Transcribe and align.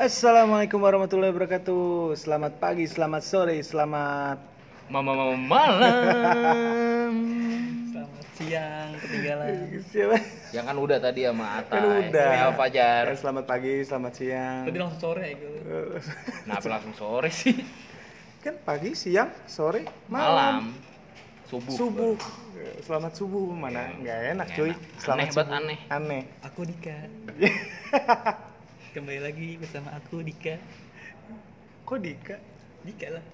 Assalamualaikum 0.00 0.80
warahmatullahi 0.80 1.28
wabarakatuh. 1.28 2.16
Selamat 2.16 2.56
pagi, 2.56 2.88
selamat 2.88 3.20
sore, 3.20 3.60
selamat 3.60 4.40
Mama 4.88 5.12
mama 5.12 5.36
malam. 5.36 7.12
Selamat 7.92 8.24
siang, 8.32 8.96
ketinggalan. 8.96 9.52
siapa? 9.92 10.16
Yang 10.50 10.64
kan 10.64 10.76
udah 10.80 10.98
tadi 10.98 11.20
sama 11.28 11.60
Atta. 11.60 11.76
Kan 11.76 11.84
udah. 12.08 12.30
Ya, 12.32 12.48
Fajar. 12.48 13.04
Eh, 13.06 13.16
Selamat 13.20 13.44
pagi, 13.44 13.84
selamat 13.84 14.12
siang. 14.16 14.64
Tadi 14.64 14.78
langsung 14.80 15.00
sore 15.04 15.20
ya 15.20 15.32
gitu. 15.36 15.60
Kenapa 16.48 16.66
langsung 16.72 16.94
sore 16.96 17.28
sih? 17.28 17.54
Kan 18.40 18.56
pagi, 18.64 18.96
siang, 18.96 19.28
sore, 19.44 19.84
malam. 20.08 20.72
Malam. 20.72 20.80
Subuh. 21.44 21.76
Subuh. 21.76 22.16
Selamat 22.80 23.12
subuh 23.12 23.52
mana? 23.52 23.92
Nggak 24.00 24.18
enak, 24.32 24.46
Nggak 24.48 24.56
cuy. 24.56 24.70
enak. 24.72 24.80
Selamat 24.96 25.20
Aneh 25.20 25.28
subuh. 25.36 25.52
aneh. 25.52 25.78
Aneh. 25.92 26.22
Aku 26.40 26.64
Dika. 26.64 26.98
Kembali 28.90 29.22
lagi 29.22 29.54
bersama 29.54 29.94
aku 29.94 30.18
Dika. 30.18 30.58
Kok 31.86 31.98
Dika? 32.02 32.42
Dika 32.82 33.06
lah. 33.14 33.24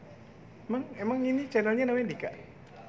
Emang 0.68 0.84
emang 1.00 1.18
ini 1.24 1.48
channelnya 1.48 1.88
namanya 1.88 2.12
Dika? 2.12 2.28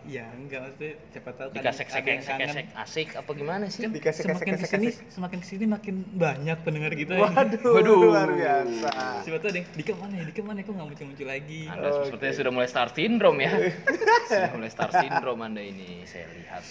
Ya 0.03 0.27
enggak 0.35 0.67
maksudnya 0.67 0.99
siapa 1.15 1.31
tahu 1.35 1.47
yang 1.55 1.63
sekek 1.71 1.87
sekek 1.95 2.15
kangen. 2.27 2.47
sekek 2.51 2.67
asik 2.75 3.07
apa 3.15 3.31
gimana 3.31 3.71
sih? 3.71 3.87
Kan 3.87 3.95
Dikasek 3.95 4.23
semakin 4.27 4.53
sekek 4.59 4.59
ke 4.59 4.67
sini, 4.67 4.87
semakin 5.07 5.37
ke 5.39 5.47
sini 5.47 5.63
makin 5.63 5.95
banyak 6.11 6.57
pendengar 6.67 6.91
kita. 6.91 7.15
ya. 7.15 7.27
Waduh, 7.31 7.71
Waduh. 7.71 7.97
luar 8.03 8.29
biasa. 8.35 8.91
Siapa 9.23 9.37
tahu 9.39 9.51
deh, 9.55 9.65
Dika 9.71 9.93
mana 9.95 10.13
ya? 10.19 10.23
Dika 10.27 10.41
mana? 10.43 10.59
Kok 10.59 10.71
nggak 10.75 10.87
muncul-muncul 10.91 11.27
lagi? 11.27 11.61
Anda 11.71 11.87
Oke. 11.87 12.03
sepertinya 12.11 12.35
sudah 12.35 12.51
mulai 12.51 12.67
star 12.67 12.87
syndrome 12.91 13.39
ya. 13.47 13.51
sudah 14.27 14.51
mulai 14.59 14.71
star 14.75 14.91
syndrome 14.91 15.39
Anda 15.39 15.61
ini 15.63 16.03
saya 16.03 16.27
lihat. 16.35 16.63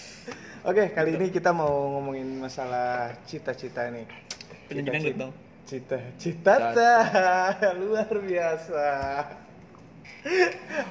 Oke, 0.61 0.93
kali 0.93 1.17
ini 1.17 1.33
kita 1.33 1.57
mau 1.57 1.73
ngomongin 1.97 2.37
masalah 2.37 3.17
cita-cita 3.25 3.89
nih. 3.89 4.05
Penyanyi 4.69 4.89
dangdut 4.93 5.17
dong. 5.17 5.33
Cita-cita 5.67 6.55
luar 7.81 8.07
biasa. 8.23 8.87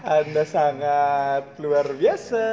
Anda 0.01 0.43
sangat 0.43 1.55
luar 1.57 1.91
biasa. 1.91 2.43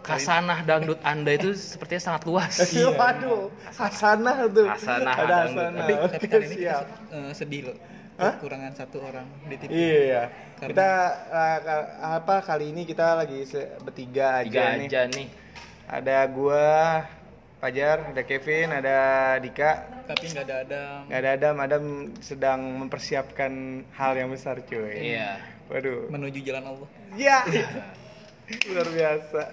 Kasanah 0.00 0.62
dangdut 0.62 1.00
Anda 1.02 1.32
itu 1.32 1.52
sepertinya 1.52 2.02
sangat 2.04 2.22
luas. 2.24 2.54
Waduh, 3.00 3.48
Hasanah 3.72 4.36
tuh. 4.48 4.68
Hasanah 4.68 5.14
Ada. 5.14 5.36
Hasanah. 5.44 5.80
Tapi, 5.80 5.92
tapi 6.12 6.26
kali 6.26 6.44
ini 6.46 6.54
kita 6.54 6.76
siap. 6.76 6.86
eh, 7.10 7.32
sedih 7.32 7.62
loh. 7.66 7.76
Hah? 8.16 8.32
Kekurangan 8.32 8.72
satu 8.72 8.96
orang 9.00 9.26
di 9.44 9.56
TV. 9.56 9.68
Iya. 9.72 10.22
Karena- 10.56 10.68
Kita 10.72 10.90
uh, 11.28 11.58
ka- 11.60 11.88
apa 12.16 12.36
kali 12.42 12.64
ini 12.68 12.82
kita 12.84 13.12
lagi 13.14 13.44
se- 13.44 13.76
bertiga 13.78 14.40
aja 14.40 14.48
Tiga 14.48 14.64
nih. 14.72 14.88
aja 14.88 15.00
nih. 15.10 15.28
Ada 15.86 16.18
gua, 16.26 17.04
Fajar, 17.66 18.14
ada 18.14 18.22
Kevin, 18.22 18.70
ada 18.70 18.98
Dika. 19.42 20.06
Tapi 20.06 20.30
nggak 20.30 20.44
ada 20.46 20.54
Adam. 20.62 20.98
Nggak 21.10 21.18
ada 21.18 21.30
Adam, 21.34 21.54
Adam 21.58 21.84
sedang 22.22 22.60
mempersiapkan 22.78 23.82
hal 23.90 24.14
yang 24.14 24.30
besar 24.30 24.62
cuy. 24.62 24.94
Iya. 24.94 25.42
Waduh. 25.66 26.06
Menuju 26.06 26.46
jalan 26.46 26.62
Allah. 26.62 26.88
Ya. 27.18 27.42
Luar 28.70 28.86
biasa. 28.86 29.50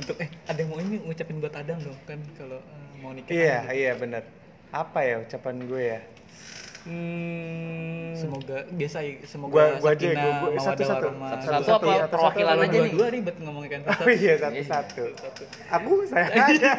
Untuk 0.00 0.16
eh 0.24 0.32
ada 0.48 0.56
yang 0.56 0.72
mau 0.72 0.80
ini 0.80 1.04
ngucapin 1.04 1.36
buat 1.36 1.52
Adam 1.52 1.76
dong 1.84 2.00
kan 2.08 2.16
kalau 2.40 2.64
eh, 2.64 2.96
mau 3.04 3.12
nikah. 3.12 3.36
Iya, 3.36 3.58
kan, 3.60 3.76
iya 3.76 3.92
benar. 3.92 4.22
Apa 4.72 4.98
ya 5.04 5.20
ucapan 5.20 5.56
gue 5.68 5.82
ya? 5.84 6.00
Hmm. 6.84 8.12
Semoga 8.14 8.58
biasa 8.70 8.98
ya, 9.00 9.12
semoga 9.24 9.52
Gua- 9.52 9.74
gua 9.80 9.90
aja, 9.90 10.04
gua- 10.06 10.14
gua- 10.14 10.32
mawaddah, 10.52 10.62
satu-satu. 10.62 11.00
warahmah. 11.02 11.28
Satu-satu 11.30 11.48
Satu-satu, 11.48 11.72
apa 11.74 11.84
satu-satu, 11.88 12.12
perwakilan 12.12 12.44
dua- 12.46 12.62
aja 12.62 12.70
Dua 12.70 12.84
nih? 12.84 12.92
dua 12.92 13.06
ribet 13.08 13.36
ngomongin 13.38 13.70
kan. 13.70 13.80
Oh 14.00 14.10
iya 14.10 14.32
satu-satu. 14.36 15.04
Aku 15.70 15.90
saya 16.04 16.26
aja. 16.44 16.70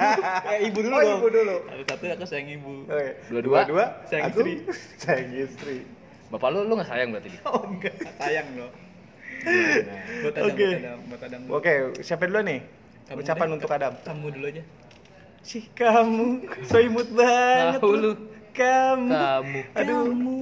Eh, 0.48 0.59
ibu 0.64 0.80
dulu 0.80 0.94
Oh, 0.94 1.02
dong. 1.02 1.17
ibu 1.17 1.28
dulu. 1.28 1.56
Satu 1.66 1.83
satu 1.83 2.03
aku 2.14 2.26
sayang 2.26 2.50
ibu. 2.52 2.73
Oke. 2.86 3.09
Dua-dua, 3.28 3.58
Dua-dua, 3.59 3.86
sayang 4.06 4.23
aku 4.26 4.39
istri. 4.39 4.53
Sayang 5.02 5.30
istri. 5.36 5.78
Bapak 6.28 6.48
lu 6.50 6.59
lu 6.64 6.73
nggak 6.76 6.88
sayang 6.88 7.09
berarti 7.09 7.30
dia? 7.31 7.42
Oh 7.45 7.61
enggak, 7.64 7.94
sayang 8.16 8.48
loh. 8.56 8.72
Buat 10.22 10.33
Adam, 11.22 11.42
Oke. 11.48 11.73
Oke, 11.86 12.02
siapa 12.02 12.26
dulu 12.26 12.42
nih? 12.42 12.60
Kamu 13.05 13.22
Ucapan 13.22 13.45
deh, 13.45 13.55
untuk 13.55 13.70
Adam. 13.70 13.93
Kamu 14.02 14.26
dulu 14.32 14.45
aja. 14.48 14.64
Sih 15.39 15.70
kamu, 15.72 16.42
so 16.64 16.77
imut 16.80 17.05
banget 17.11 17.77
Tahu 17.77 17.93
lu. 17.95 18.11
Kamu. 18.55 19.11
Kamu. 19.11 19.60
Aduh. 19.76 20.04
Kamu 20.08 20.39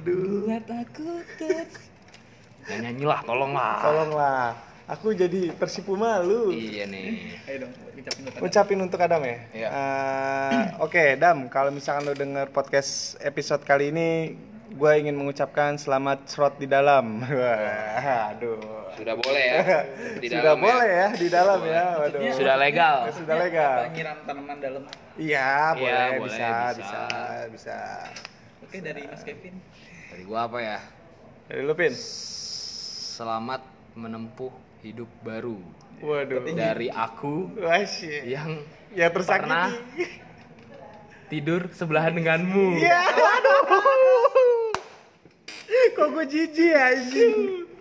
Aduh. 0.00 0.48
buat 0.48 0.66
aku 0.68 1.08
ter 1.36 1.68
Ya 2.68 2.76
nyanyi 2.84 3.04
lah, 3.08 3.24
tolong 3.24 3.52
lah. 3.56 3.80
Tolonglah. 3.80 4.48
Aku 4.88 5.12
jadi 5.12 5.52
tersipu 5.56 5.96
malu. 6.00 6.48
Iya 6.52 6.88
nih. 6.88 7.36
Ayo 7.44 7.68
dong, 7.68 7.72
ucapin 7.96 8.20
buat 8.24 8.32
Adam. 8.32 8.44
Ucapin 8.48 8.78
untuk 8.80 9.00
Adam 9.00 9.20
ya. 9.24 9.38
Iya. 9.52 9.68
Eh, 9.68 10.64
Oke, 10.80 11.04
Dam. 11.20 11.48
Kalau 11.52 11.68
misalkan 11.68 12.08
lo 12.08 12.16
denger 12.16 12.48
podcast 12.52 13.16
episode 13.20 13.64
kali 13.64 13.92
ini, 13.92 14.36
gue 14.68 14.92
ingin 14.94 15.16
mengucapkan 15.16 15.74
selamat 15.74 16.28
serot 16.28 16.54
di 16.56 16.66
dalam. 16.66 17.20
Wah, 17.24 18.34
aduh. 18.34 18.60
Sudah 18.94 19.14
boleh 19.14 19.44
ya. 19.44 19.60
Di 20.18 20.26
Sudah 20.26 20.42
dalam 20.42 20.58
boleh 20.58 20.88
ya 20.90 21.08
di 21.14 21.28
dalam 21.30 21.60
ya. 21.62 21.84
Waduh. 22.02 22.20
Sudah 22.34 22.56
legal. 22.58 22.96
Sudah 23.14 23.36
legal. 23.38 23.76
Nyiram 23.94 24.18
tanaman 24.26 24.56
dalam. 24.58 24.82
Iya, 25.14 25.50
boleh, 25.74 25.86
Iya, 25.88 26.02
boleh, 26.18 26.26
bisa, 26.26 26.48
bisa. 26.74 27.00
bisa, 27.06 27.26
bisa. 27.50 27.78
Oke, 28.62 28.76
dari 28.78 29.02
Mas 29.06 29.22
Kevin. 29.22 29.54
Dari 30.10 30.22
gua 30.22 30.46
apa 30.46 30.58
ya? 30.58 30.78
Dari 31.46 31.60
lu, 31.62 31.72
Pin? 31.72 31.94
Selamat 33.14 33.62
menempuh 33.94 34.50
hidup 34.82 35.08
baru. 35.22 35.58
Waduh. 35.98 36.42
Dari 36.44 36.90
aku 36.90 37.54
Wah, 37.58 37.82
shit. 37.82 38.26
yang 38.26 38.62
Ya 38.88 39.12
tersakiti. 39.12 39.44
pernah 39.46 39.68
tidur 41.28 41.68
sebelahan 41.70 42.14
denganmu. 42.14 42.78
Iya, 42.78 43.00
waduh. 43.14 44.57
Kok 45.96 46.08
gue 46.12 46.24
jijik 46.28 46.68
ya, 46.68 46.92
anjing. 46.92 47.36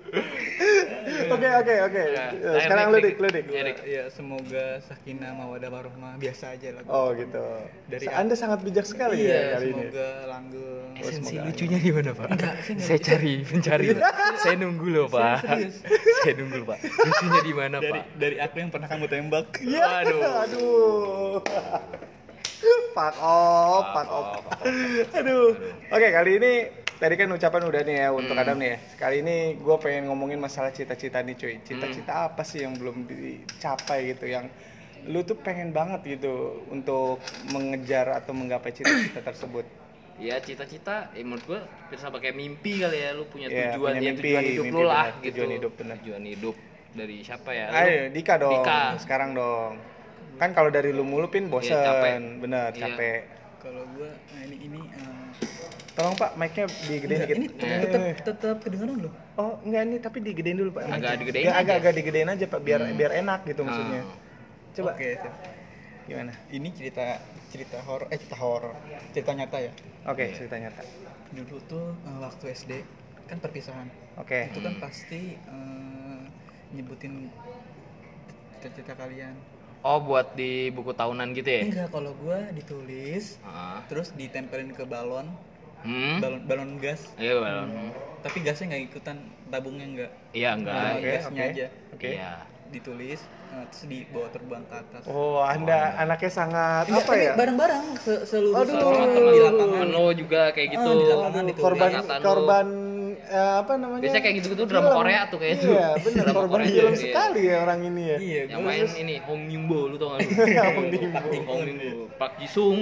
Oke, 1.28 1.50
oke, 1.52 1.74
oke. 1.84 2.04
Ya, 2.16 2.32
Eh, 2.32 2.60
Sekarang 2.64 2.96
lu, 2.96 2.98
Dik, 3.04 3.20
lu, 3.20 3.28
Dik. 3.28 3.46
Ya, 3.84 4.08
semoga 4.08 4.80
sakinah 4.80 5.36
mawaddah 5.36 5.68
warahmah 5.68 6.16
biasa 6.16 6.56
aja 6.56 6.80
lah. 6.80 6.84
Oh, 6.88 7.12
gitu. 7.12 7.44
Dari 7.92 8.08
Anda 8.08 8.40
sangat 8.40 8.64
bijak 8.64 8.88
sekali 8.88 9.20
ya 9.20 9.28
Iya, 9.28 9.42
kali 9.54 9.68
ini. 9.68 9.84
semoga 9.84 10.08
langgeng. 10.32 10.88
Esensi 10.96 11.36
semoga 11.36 11.48
lucunya 11.52 11.80
di 11.84 11.92
mana, 11.92 12.10
Pak? 12.16 12.28
Enggak, 12.32 12.54
saya 12.80 13.00
cari, 13.04 13.34
pencari. 13.44 13.86
Pak. 13.92 14.14
Saya 14.48 14.56
nunggu 14.56 14.88
loh, 14.88 15.08
Pak. 15.12 15.38
Saya 16.24 16.34
nunggu 16.40 16.60
Pak. 16.64 16.80
Lucunya 16.88 17.40
di 17.44 17.54
mana, 17.54 17.76
dari 17.78 18.00
Pak? 18.00 18.04
dari 18.16 18.36
aku 18.40 18.56
yang 18.58 18.72
pernah 18.72 18.88
kamu 18.88 19.06
tembak. 19.12 19.48
Iya. 19.60 19.84
Waduh. 19.84 20.22
Aduh. 20.48 21.36
Pak 22.96 23.16
off, 23.22 23.86
pak 23.94 24.08
off. 24.10 24.30
Aduh. 25.14 25.54
Oke, 25.92 26.08
kali 26.10 26.32
ini 26.42 26.54
tadi 26.98 27.14
kan 27.14 27.30
ucapan 27.30 27.62
udah 27.64 27.82
nih 27.84 27.98
ya 27.98 28.10
untuk 28.12 28.34
Hmm. 28.34 28.44
Adam 28.44 28.58
nih 28.58 28.70
ya. 28.70 28.78
Kali 28.96 29.16
ini 29.22 29.36
gue 29.56 29.76
pengen 29.78 30.04
ngomongin 30.08 30.38
masalah 30.38 30.70
cita-cita 30.70 31.22
nih 31.22 31.36
cuy. 31.36 31.56
Cita-cita 31.62 32.26
apa 32.26 32.42
sih 32.42 32.62
yang 32.62 32.74
belum 32.74 33.06
dicapai 33.06 34.12
gitu 34.12 34.26
yang 34.26 34.50
lu 35.06 35.22
tuh 35.22 35.38
pengen 35.38 35.72
banget 35.72 36.18
gitu 36.18 36.34
untuk 36.68 37.22
mengejar 37.48 38.12
atau 38.14 38.34
menggapai 38.34 38.74
cita-cita 38.74 39.22
tersebut. 39.22 39.64
Ya 40.18 40.42
cita-cita, 40.42 41.14
eh, 41.14 41.22
menurut 41.22 41.46
gua 41.46 41.60
bisa 41.88 42.10
pakai 42.10 42.34
mimpi 42.34 42.82
kali 42.82 42.98
ya, 42.98 43.14
lu 43.14 43.30
punya 43.30 43.48
Iya, 43.48 43.78
tujuan, 43.78 43.94
punya 43.94 44.02
ya, 44.02 44.10
mimpi, 44.10 44.22
tujuan 44.26 44.44
hidup 44.44 44.64
mimpi 44.66 44.74
lu 44.74 44.82
lah 44.84 44.98
benar, 45.06 45.22
gitu. 45.22 45.30
tujuan 45.30 45.52
hidup 45.54 45.72
benar. 45.78 45.96
Tujuan 46.02 46.24
hidup 46.26 46.56
dari 46.92 47.18
siapa 47.22 47.50
ya? 47.54 47.66
Lu- 47.70 47.78
Ayo, 47.78 48.02
Dika 48.10 48.34
dong. 48.36 48.54
Dika. 48.58 48.82
Sekarang 48.98 49.30
dong. 49.32 49.72
Kan 50.38 50.50
kalau 50.52 50.70
dari 50.70 50.90
lu 50.90 51.06
mulu 51.06 51.30
pin 51.30 51.46
bosen, 51.48 51.70
Iya, 51.72 51.86
capek. 51.86 52.14
bener, 52.42 52.70
Iya. 52.74 52.82
capek. 52.84 53.20
Kalau 53.62 53.84
gua 53.94 54.10
nah 54.10 54.42
ini 54.44 54.56
ini 54.60 54.80
eh, 54.90 55.27
Tolong 55.98 56.14
Pak, 56.14 56.38
mic-nya 56.38 56.70
digedein 56.86 57.18
enggak, 57.18 57.30
dikit. 57.34 57.38
ini 57.42 57.48
Eh. 57.58 57.80
tetap 57.82 58.02
tetap 58.22 58.58
kedengaran 58.62 58.98
loh. 59.02 59.14
Oh, 59.34 59.58
enggak 59.66 59.82
ini 59.82 59.98
tapi 59.98 60.18
digedein 60.22 60.54
dulu, 60.56 60.70
Pak. 60.72 60.84
Agak 60.88 61.14
digedein 61.18 61.50
aja. 61.50 61.58
Agak 61.58 61.76
agak 61.82 61.94
digedein 61.98 62.30
aja, 62.30 62.46
Pak, 62.46 62.62
biar 62.62 62.82
Hmm. 62.86 62.94
biar 62.94 63.12
enak 63.18 63.40
gitu 63.44 63.62
maksudnya. 63.66 64.02
Ah. 64.06 64.18
Coba. 64.72 64.90
Oke, 64.94 65.08
siap. 65.18 65.34
Gimana? 66.06 66.32
Ini 66.48 66.70
cerita 66.72 67.06
cerita 67.50 67.78
horor 67.82 68.06
eh 68.08 68.16
cerita 68.16 68.38
horor. 68.38 68.78
Cerita 69.10 69.32
nyata 69.34 69.58
ya. 69.58 69.72
Oke, 70.06 70.26
cerita 70.32 70.56
nyata. 70.56 70.86
Dulu 71.34 71.58
tuh 71.66 71.86
eh, 71.98 72.18
waktu 72.22 72.46
SD 72.48 72.72
kan 73.26 73.42
perpisahan. 73.42 73.90
Oke. 74.16 74.54
Itu 74.54 74.62
kan 74.62 74.78
pasti 74.78 75.34
eh, 75.34 76.20
nyebutin 76.72 77.34
cita-cita 78.54 78.94
kalian. 78.94 79.34
Oh, 79.82 79.98
buat 80.00 80.34
di 80.34 80.70
buku 80.70 80.92
tahunan 80.92 81.34
gitu 81.34 81.48
ya? 81.48 81.62
Enggak, 81.64 81.90
kalau 81.90 82.14
gua 82.16 82.50
ditulis 82.52 83.42
Ah. 83.42 83.82
terus 83.88 84.10
ditempelin 84.12 84.72
ke 84.72 84.84
balon, 84.84 85.26
Hmm? 85.88 86.20
balon 86.20 86.42
balon 86.44 86.72
gas. 86.78 87.02
Iya, 87.16 87.40
balon. 87.40 87.96
Tapi 88.20 88.38
gasnya 88.42 88.66
nggak 88.70 88.84
ikutan, 88.86 89.18
tabungnya 89.48 89.86
enggak. 89.86 90.12
Iya, 90.32 90.50
enggak. 90.54 90.76
Nah, 90.76 90.92
Oke, 90.94 91.08
gasnya 91.08 91.32
oke. 91.40 91.50
aja 91.50 91.68
Oke. 91.94 92.10
Iya. 92.14 92.32
ditulis 92.68 93.24
eh, 93.48 93.64
terus 93.66 93.84
dibawa 93.86 94.28
terbang 94.28 94.60
ke 94.62 94.76
atas. 94.76 95.04
Oh, 95.08 95.40
Anda 95.40 95.96
anaknya 95.98 96.28
sangat 96.30 96.84
Enggak, 96.86 97.00
apa 97.02 97.14
ya? 97.16 97.32
bareng-bareng 97.34 97.86
se- 97.98 98.24
seluruh 98.26 98.60
Aduh. 98.60 98.76
teman-teman 98.76 99.32
di 99.32 99.40
lapangan. 99.42 99.88
Lo 99.88 100.06
juga 100.12 100.42
kayak 100.52 100.70
gitu. 100.70 100.84
Ah, 100.86 100.94
di 100.94 101.06
lapangan 101.08 101.32
Aduh, 101.38 101.48
ditulis. 101.48 101.64
korban 101.64 101.90
Angkatan 101.90 102.20
korban 102.22 102.68
eh, 103.24 103.54
apa 103.58 103.74
namanya? 103.78 104.02
Biasanya 104.04 104.20
kayak 104.22 104.36
gitu-gitu 104.38 104.64
drama 104.66 104.84
Film. 104.86 104.98
Korea 105.00 105.22
tuh 105.26 105.38
kayak 105.38 105.54
itu. 105.56 105.68
Iya, 105.70 105.88
benar 106.04 106.24
Drama 106.26 106.36
korban 106.38 106.52
Korea, 106.58 106.68
film 106.70 106.92
iya. 106.92 107.00
sekali 107.00 107.42
ya 107.42 107.56
orang 107.58 107.80
ini 107.82 108.04
ya. 108.04 108.18
Iya, 108.20 108.42
Yang 108.50 108.62
main 108.62 108.80
terus- 108.84 108.98
ini 109.00 109.16
Hong 109.24 109.44
Yimbo 109.48 109.80
lu 109.86 109.96
tau 109.96 110.08
gak 110.10 110.20
lu? 110.20 110.32
Hong 110.76 110.88
Yimbo. 110.94 111.28
Hong 111.48 111.62
Yimbo. 111.64 112.04
Pak 112.14 112.32
Jisung. 112.38 112.80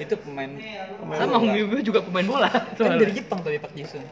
Itu 0.00 0.14
pemain 0.18 0.50
Pemain 0.96 1.18
Sama. 1.18 1.36
Umi 1.38 1.60
gue 1.62 1.80
juga 1.82 2.00
pemain 2.00 2.26
bola. 2.26 2.48
kan 2.48 2.96
dari 2.96 3.12
Jepang 3.12 3.38
tapi 3.40 3.56
Pak 3.56 3.72
Jisung 3.72 4.04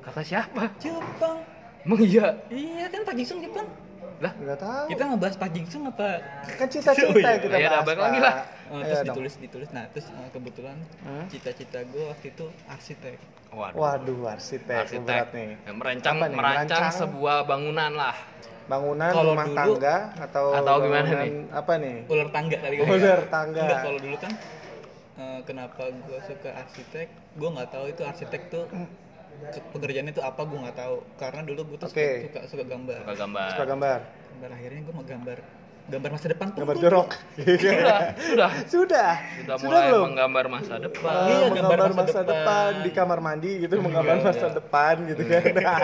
Kata 0.00 0.20
siapa? 0.20 0.70
Jepang 0.78 1.42
Emang 1.82 1.98
iya? 2.00 2.26
iya 2.48 2.86
kan 2.86 3.02
Pak 3.02 3.14
Jisung 3.14 3.38
Jepang 3.38 3.66
Lah, 4.18 4.30
Nggak 4.32 4.54
tahu. 4.56 4.86
kita 4.86 5.02
ngebahas 5.04 5.34
Pak 5.34 5.50
Jisung 5.50 5.82
apa 5.84 6.08
kan 6.54 6.66
cita-cita 6.68 7.02
yang 7.26 7.42
kita 7.42 7.56
Ya, 7.56 7.68
bahas. 7.76 7.98
lagi 7.98 8.18
lah. 8.18 8.34
Oh, 8.68 8.78
Ayo 8.78 8.86
terus 8.86 8.98
dong. 9.00 9.06
ditulis 9.10 9.34
ditulis 9.36 9.68
nah 9.70 9.84
terus 9.90 10.06
eh, 10.08 10.30
kebetulan 10.30 10.78
Hmm? 11.02 11.26
cita-cita 11.26 11.82
gue 11.82 12.04
waktu 12.06 12.30
itu 12.30 12.46
arsitek 12.64 13.18
waduh. 13.50 13.76
Waduh, 13.76 14.20
arsitek, 14.30 14.78
Arsitek 14.80 15.02
berat 15.04 15.28
nih. 15.32 15.50
yang 15.60 15.76
merancang 15.76 16.14
Apa 16.16 16.24
nih? 16.24 16.36
merancang 16.36 16.80
Merancang? 16.80 17.00
sebuah 17.02 17.36
bangunan 17.44 17.90
lah. 17.92 18.16
Bangunan 18.62 19.10
Kalau 19.10 19.32
rumah 19.34 19.44
dulu- 19.44 19.58
tangga 19.58 19.96
atau 20.16 20.44
Atau 20.54 20.74
gimana 20.80 21.02
bangunan 21.02 21.18
nih? 21.20 21.32
Apa 21.52 21.72
nih? 21.76 21.96
ular 22.06 22.28
tangga 22.30 22.56
kali 22.56 22.74
kan 22.74 22.86
Ular 22.88 23.20
tangga. 23.28 23.64
Kalau 23.82 23.98
dulu 23.98 24.16
kan 24.16 24.32
eh, 25.22 25.38
kenapa 25.44 25.82
gue 25.86 26.18
suka 26.22 26.50
arsitek 26.56 27.06
gue 27.32 27.48
nggak 27.48 27.70
tahu 27.70 27.84
itu 27.86 28.02
arsitek 28.02 28.42
tuh 28.48 28.64
ke- 29.44 29.64
pekerjaannya 29.72 30.12
itu 30.12 30.20
apa 30.20 30.42
gue 30.42 30.58
nggak 30.60 30.76
tahu 30.76 30.96
karena 31.16 31.40
dulu 31.42 31.60
gue 31.64 31.78
tuh 31.78 31.88
Oke. 31.88 32.08
suka, 32.26 32.40
suka 32.44 32.50
suka 32.50 32.64
gambar 32.66 32.98
Suka 33.00 33.14
gambar. 33.16 33.48
Suka 33.48 33.64
gambar. 33.64 33.98
gambar 34.02 34.50
akhirnya 34.52 34.80
gue 34.82 34.94
mau 34.94 35.06
gambar 35.06 35.38
gambar 35.82 36.10
masa 36.10 36.26
depan 36.30 36.46
tuh 36.48 36.58
Gambar 36.62 36.76
jorok. 36.78 37.08
Sudah, 37.34 37.98
sudah. 38.30 38.50
Sudah. 38.64 39.10
Sudah 39.34 39.56
mulai 39.58 39.90
belum? 39.90 40.04
menggambar 40.08 40.44
masa 40.48 40.74
depan. 40.78 41.10
Iya, 41.10 41.26
Iya, 41.26 41.34
gambar 41.34 41.50
menggambar 41.50 41.90
masa 41.90 41.98
masa, 41.98 42.20
depan. 42.22 42.30
depan. 42.70 42.70
di 42.86 42.90
kamar 42.92 43.18
mandi 43.18 43.50
gitu, 43.58 43.74
menggambar 43.80 44.16
masa 44.22 44.46
depan 44.52 44.94
gitu 45.10 45.22
kan. 45.26 45.42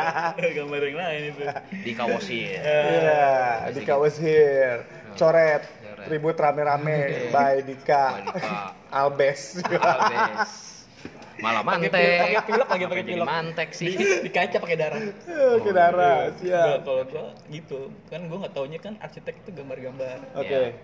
gambar 0.58 0.80
yang 0.84 0.96
lain 0.96 1.22
itu 1.28 1.42
Di 1.82 1.92
Kawosir. 1.92 2.58
Iya, 2.62 3.26
di 3.68 3.82
Kawasir. 3.82 4.74
Coret, 5.18 5.62
Coret. 5.66 6.06
ribut 6.06 6.36
rame-rame 6.38 6.96
by 7.34 7.58
Dika. 7.60 8.04
By 8.14 8.22
Dika. 8.22 8.62
Albes. 8.90 9.60
Habis. 9.62 10.50
Malah 11.38 11.62
mantek. 11.62 11.94
pakai 11.94 12.42
pilok 12.50 12.66
lagi, 12.66 12.84
pakai 12.90 13.04
pilok. 13.06 13.26
mantek 13.30 13.68
sih. 13.70 13.94
di, 13.94 14.26
di 14.26 14.30
kaca 14.32 14.58
pakai 14.58 14.74
darah 14.74 15.02
Oke, 15.54 15.70
darah. 15.70 16.34
Enggak, 16.34 16.42
Siap. 16.42 16.78
kalau 16.82 17.02
gue 17.06 17.24
gitu 17.48 17.78
kan 18.10 18.20
gue 18.26 18.38
nggak 18.42 18.54
taunya 18.58 18.78
kan 18.82 18.98
arsitek 18.98 19.46
itu 19.46 19.50
gambar-gambar 19.54 20.18
Oke. 20.34 20.74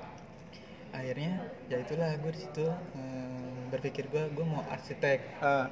akhirnya 0.94 1.42
ya 1.66 1.82
itulah 1.82 2.06
gue 2.14 2.30
di 2.30 2.40
situ 2.46 2.70
eh, 2.70 3.66
berpikir 3.74 4.06
gue 4.06 4.30
gue 4.30 4.46
mau 4.46 4.62
arsitek 4.70 5.18
Ah, 5.42 5.66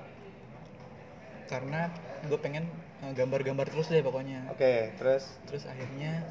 karena 1.46 1.86
gue 2.26 2.38
pengen 2.42 2.66
eh, 3.06 3.12
gambar-gambar 3.14 3.70
terus 3.70 3.86
deh 3.86 4.02
pokoknya 4.02 4.50
Oke, 4.50 4.90
terus 4.98 5.30
terus 5.46 5.62
akhirnya 5.62 6.26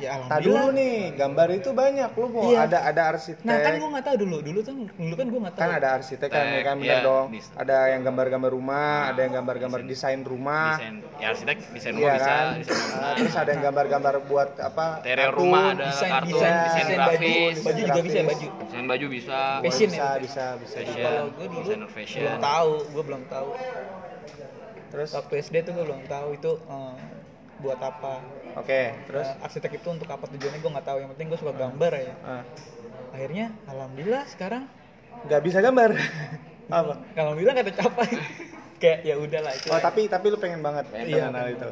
ya 0.00 0.16
Tak 0.24 0.40
dulu 0.40 0.56
alhamdulillah 0.56 0.66
nih, 0.72 0.96
gambar 1.14 1.48
itu 1.52 1.70
banyak. 1.72 2.10
Lu 2.12 2.26
mau 2.26 2.42
Iya. 2.42 2.58
ada 2.62 2.78
ada 2.82 3.02
arsitek. 3.06 3.42
nah 3.42 3.56
kan 3.58 3.72
gue 3.74 3.88
nggak 3.90 4.04
tahu 4.04 4.16
dulu 4.18 4.36
dulu 4.40 4.60
kan 4.60 4.74
dulu 4.90 5.14
kan 5.14 5.26
gue 5.26 5.40
nggak 5.40 5.54
tahu 5.54 5.62
kan 5.62 5.70
ada 5.70 5.88
arsitek 5.92 6.28
kan, 6.28 6.44
ya 6.48 6.62
kan 6.62 6.76
bener 6.76 6.88
Iya, 6.90 6.98
dong. 7.02 7.26
dis- 7.30 7.52
Ada 7.52 7.76
yang 7.90 8.02
gambar-gambar 8.02 8.50
rumah, 8.50 8.90
ada 9.08 9.20
yang 9.20 9.34
gambar-gambar 9.34 9.80
desain 9.84 10.20
rumah. 10.22 10.74
Desain, 10.74 10.94
ya 11.14 11.26
arsitek 11.30 11.56
desain 11.70 11.92
Iya 11.92 12.00
rumah 12.00 12.14
bisa, 12.16 12.26
kan? 12.26 12.46
desain 12.56 12.72
Ah, 12.72 12.80
bangunan. 12.80 13.14
terus 13.14 13.34
ada 13.36 13.50
yang 13.50 13.62
gambar-gambar 13.62 14.14
buat 14.24 14.50
apa? 14.58 14.86
Interior 15.00 15.32
rumah 15.32 15.64
ada 15.70 15.84
desain 15.86 16.10
kartun, 16.10 16.30
desain 16.30 16.48
Iya, 16.48 16.64
desain, 16.64 16.80
desain 16.80 16.98
baju 16.98 17.18
grafis, 17.20 17.56
baju 17.60 17.80
juga 17.82 18.00
bisa 18.00 18.16
ya 18.16 18.24
baju 18.24 18.46
desain 18.60 18.86
baju 18.86 19.06
bisa, 19.08 19.38
Fashion 19.60 19.90
bisa, 19.90 20.00
ya? 20.00 20.10
bisa, 20.18 20.44
bisa, 20.56 20.76
Fashion. 20.78 21.04
kalau 21.04 21.24
gue 21.30 21.46
dulu 21.46 21.86
fashion. 21.86 22.20
belum 22.22 22.36
tahu 22.40 22.70
gue 22.88 23.02
belum 23.04 23.22
tahu 23.26 23.48
Terus, 24.90 25.10
waktu 25.12 25.34
SD 25.40 25.56
tuh 25.62 25.72
gue 25.72 25.84
belum 25.86 26.02
tahu 26.04 26.28
itu 26.34 26.50
eh, 26.66 26.96
buat 27.60 27.78
apa 27.78 28.14
oke, 28.56 28.82
terus, 29.06 29.28
Eh, 29.28 29.44
arsitek 29.44 29.72
itu 29.74 29.88
untuk 29.88 30.08
apa 30.08 30.24
tujuannya 30.26 30.58
gue 30.58 30.70
nggak 30.70 30.86
tahu 30.86 30.98
yang 30.98 31.10
penting 31.12 31.26
gue 31.28 31.38
suka 31.38 31.52
gambar 31.54 31.92
ya 31.94 32.14
ah, 32.22 32.42
akhirnya 33.10 33.46
alhamdulillah 33.66 34.24
sekarang 34.26 34.64
nggak 35.20 35.42
bisa 35.42 35.58
gambar. 35.60 35.90
apa? 36.70 36.94
alhamdulillah 37.12 37.54
nggak 37.54 37.68
tercapai 37.70 38.08
kayak 38.82 38.98
ya 39.02 39.14
udahlah 39.14 39.52
itu 39.52 39.66
Oh 39.68 39.78
tapi 39.78 40.06
tapi 40.06 40.26
lu 40.28 40.38
pengen 40.38 40.60
banget 40.60 40.88
Pengen 40.88 41.06
banget. 41.28 41.36
hal 41.36 41.48
itu. 41.50 41.70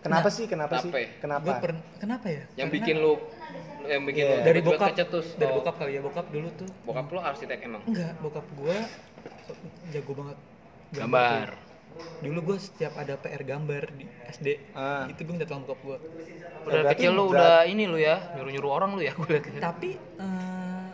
Kenapa 0.00 0.28
sih? 0.32 0.48
Kenapa 0.48 0.80
sih? 0.80 0.88
Kenapa? 0.88 1.20
Kenapa? 1.20 1.44
gue 1.44 1.54
per- 1.60 1.84
kenapa 2.00 2.26
ya 2.26 2.42
yang 2.56 2.68
Karena 2.68 2.76
bikin 2.80 2.96
lu 2.96 3.12
yang 3.84 4.02
bikin 4.08 4.24
Iya. 4.24 4.32
lu 4.32 4.44
dari 4.46 4.60
bokap 4.60 4.88
kecetus. 4.90 5.26
dari 5.36 5.52
Oh, 5.52 5.56
bokap 5.60 5.74
kali 5.76 5.92
ya 5.92 6.00
bokap 6.00 6.26
dulu 6.32 6.48
tuh 6.56 6.68
bokap 6.82 7.06
lu 7.06 7.18
arsitek 7.20 7.58
emang 7.60 7.82
enggak 7.84 8.12
bokap 8.18 8.46
gue 8.56 8.76
jago 9.90 10.12
banget 10.16 10.36
gambar 10.90 11.48
tuh. 11.50 11.69
Dulu 12.20 12.38
gue 12.44 12.56
setiap 12.58 12.92
ada 12.94 13.16
PR 13.16 13.42
gambar 13.42 13.82
di 13.92 14.04
SD 14.26 14.46
Ah. 14.72 15.04
itu 15.06 15.20
gue 15.20 15.32
minta 15.32 15.44
tolong 15.44 15.64
bokap 15.64 15.80
gue 15.80 15.98
udah 16.60 16.80
berarti 16.84 16.94
kecil 16.98 17.12
lu 17.12 17.24
berat. 17.26 17.32
udah 17.32 17.56
ini 17.64 17.84
lu 17.84 17.96
ya 17.96 18.16
nyuruh 18.34 18.50
nyuruh 18.50 18.70
orang 18.70 18.90
lu 18.92 19.00
ya 19.00 19.12
gue 19.12 19.26
liat 19.26 19.44
tapi 19.58 19.90
eh, 19.96 20.88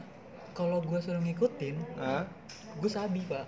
kalau 0.52 0.78
gue 0.80 0.98
suruh 0.98 1.20
ngikutin 1.20 1.76
Hah? 1.96 2.24
gue 2.76 2.90
sabi 2.90 3.20
pak 3.22 3.46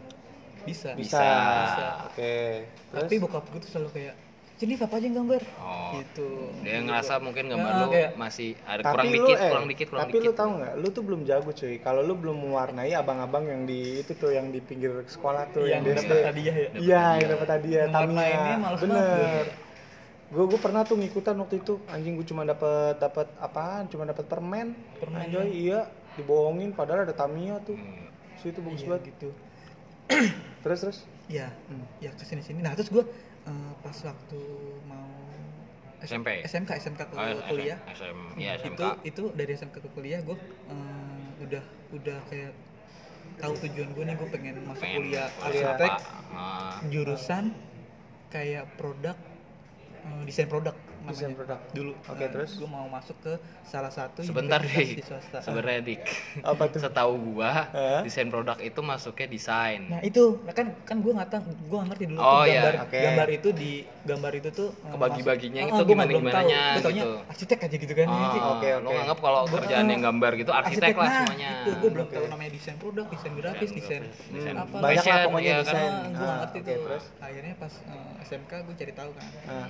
bisa 0.61 0.93
Bisa. 0.93 1.23
Bisa. 1.23 1.89
Oke. 2.07 2.67
Terus? 2.67 3.01
tapi 3.01 3.15
bokap 3.17 3.45
gue 3.49 3.61
tuh 3.61 3.71
selalu 3.71 3.91
kayak 3.95 4.15
jadi 4.59 4.75
apa 4.77 4.91
aja 4.93 5.07
yang 5.07 5.17
gambar? 5.17 5.43
Oh 5.57 5.91
gitu. 5.95 6.29
dia 6.61 6.79
ngerasa 6.81 7.13
mungkin 7.19 7.47
gambar 7.47 7.71
Ya, 7.71 7.79
lu 7.79 7.87
kayak- 7.89 8.13
masih 8.15 8.51
ada 8.63 8.81
tapi 8.81 8.91
kurang 8.91 9.07
lu, 9.07 9.15
dikit 9.17 9.37
eh, 9.37 9.49
kurang 9.49 9.67
dikit 9.67 9.87
kurang 9.87 10.03
tapi 10.03 10.13
lu 10.13 10.21
dikit. 10.21 10.37
tahu 10.37 10.51
nggak? 10.53 10.73
Lu 10.75 10.89
tuh 10.89 11.03
belum 11.03 11.21
jago 11.25 11.51
cuy. 11.51 11.77
Kalau 11.79 12.01
lu 12.01 12.15
belum 12.15 12.37
mewarnai 12.41 12.93
abang-abang 12.93 13.45
yang 13.45 13.63
di 13.65 13.81
itu 13.99 14.13
tuh 14.13 14.31
yang 14.31 14.47
di 14.49 14.59
pinggir 14.61 14.91
sekolah 15.05 15.49
tuh 15.49 15.65
yang 15.65 15.81
di 15.81 15.95
dapat 15.95 16.27
hadiah 16.27 16.55
ya. 16.55 16.69
Iya 16.77 17.05
yang 17.17 17.29
dapat 17.33 17.49
hadiah. 17.51 17.85
Males 17.89 18.81
bener. 18.81 19.45
gue 20.29 20.45
gue 20.45 20.61
pernah 20.61 20.83
tuh 20.83 20.97
ngikutan 20.97 21.33
waktu 21.35 21.57
itu. 21.59 21.81
Anjing 21.87 22.15
gue 22.15 22.27
cuma 22.27 22.43
dapat 22.43 22.99
dapat 22.99 23.33
apaan? 23.39 23.87
Cuma 23.87 24.05
dapat 24.05 24.25
permen. 24.25 24.77
Permen, 24.99 25.25
Anjoy, 25.25 25.49
iya. 25.49 25.89
Dibohongin 26.15 26.75
padahal 26.75 27.05
ada 27.05 27.15
Tamiya 27.15 27.63
tuh. 27.63 27.73
Hmm. 27.75 28.11
situ 28.37 28.59
bagus 28.59 28.81
Iya, 28.81 28.89
banget. 28.89 29.03
gitu. 29.09 29.29
Terus 30.63 30.79
terus? 30.81 30.99
Ya 31.29 31.49
Hmm. 31.67 31.85
ya 31.99 32.09
ke 32.11 32.23
sini 32.23 32.41
sini 32.41 32.61
nah 32.61 32.73
terus 32.73 32.89
gue 32.89 33.05
eh, 33.49 33.71
pas 33.81 33.97
waktu 34.05 34.41
mau 34.85 35.09
SMP? 35.99 36.29
SMK 36.47 36.71
SMK 36.79 37.01
ke 37.03 37.15
Oh, 37.17 37.43
kuliah. 37.49 37.79
SM, 37.91 38.19
ya 38.39 38.55
SMK 38.55 38.79
itu 38.79 38.87
itu 39.05 39.23
dari 39.35 39.53
SMK 39.53 39.77
ke 39.81 39.91
kuliah 39.91 40.21
gue 40.23 40.37
udah 41.39 41.65
udah 41.91 42.19
kayak 42.29 42.53
tahu 43.39 43.55
tujuan 43.67 43.89
gue 43.95 44.05
nih 44.05 44.15
gue 44.15 44.29
pengen 44.31 44.55
masuk 44.63 44.83
pengen 44.83 44.97
kuliah 45.03 45.29
arsitek? 45.41 45.93
Ah, 46.31 46.79
jurusan 46.87 47.45
kayak 48.29 48.69
produk 48.77 49.17
eh, 50.05 50.23
desain 50.23 50.47
produk 50.47 50.75
namanya? 51.09 51.17
Desain 51.19 51.33
produk. 51.35 51.59
dulu. 51.71 51.93
Oke, 52.05 52.25
terus? 52.29 52.51
gue 52.55 52.69
mau 52.69 52.87
masuk 52.87 53.17
ke 53.19 53.33
salah 53.63 53.89
satu 53.89 54.21
sebentar 54.21 54.61
deh 54.61 54.71
di 54.91 55.01
swasta. 55.01 55.41
Sebenarnya 55.41 55.81
dik. 55.83 56.01
Apa 56.43 56.63
tuh? 56.67 56.79
Setahu 56.79 57.13
gua 57.31 57.67
Hah? 57.67 58.01
desain 58.01 58.27
produk 58.27 58.57
itu 58.59 58.81
masuknya 58.81 59.27
desain. 59.27 59.81
Nah 59.87 60.01
itu. 60.01 60.41
Nah 60.43 60.53
kan 60.53 60.77
kan 60.83 60.97
gue 60.99 61.11
nggak 61.11 61.31
tahu. 61.31 61.43
Gue 61.63 61.77
nggak 61.77 61.89
ngerti 61.91 62.05
dulu 62.07 62.19
Oh, 62.19 62.25
tuh 62.39 62.45
iya. 62.47 62.61
gambar 62.61 62.75
Oke. 62.85 63.01
gambar 63.01 63.29
itu 63.31 63.49
di 63.53 63.73
gambar 64.03 64.33
itu 64.35 64.49
tuh 64.51 64.69
eh, 64.75 64.91
Kebagi-baginya 64.91 65.61
masuk- 65.61 65.69
itu 65.69 65.75
Ah, 65.75 65.79
gua 65.79 65.89
gimana- 65.89 66.13
Gua 66.19 66.33
taunya 66.35 66.63
gitu. 66.79 67.11
arsitek 67.27 67.59
aja 67.61 67.77
gitu 67.79 67.95
kan. 67.95 68.07
Oh, 68.07 68.53
oke, 68.55 68.69
lo 68.75 68.79
oke. 68.83 68.95
nganggap 68.95 69.19
kalau 69.19 69.41
kerjaan 69.49 69.81
ah, 69.81 69.91
yang 69.91 70.03
gambar 70.03 70.31
gitu 70.35 70.51
arsitek, 70.51 70.93
lah 70.93 71.05
nah, 71.05 71.17
semuanya. 71.23 71.51
itu. 71.59 71.71
Gue 71.75 71.91
belum 71.91 72.07
tahu 72.09 72.25
namanya 72.27 72.51
desain 72.51 72.77
produk 72.77 73.07
desain 73.09 73.33
grafis 73.35 73.71
desain 73.71 74.03
Desain 74.29 74.57
apa. 74.57 74.77
banyak 74.77 75.05
lah 75.05 75.19
pokoknya 75.25 75.49
ya 75.49 75.57
kan? 75.57 75.65
desain. 75.65 75.91
Gue 75.91 75.99
Ah, 76.09 76.09
nggak 76.19 76.37
ngerti 76.39 76.59
oke, 76.59 76.67
tuh. 76.69 76.85
terus? 76.85 77.05
Akhirnya 77.19 77.55
pas 77.55 77.73
eh, 77.79 78.25
SMK 78.25 78.53
gue 78.61 78.75
cari 78.75 78.93
tahu 78.93 79.11
kan. 79.13 79.25
Ah, 79.47 79.69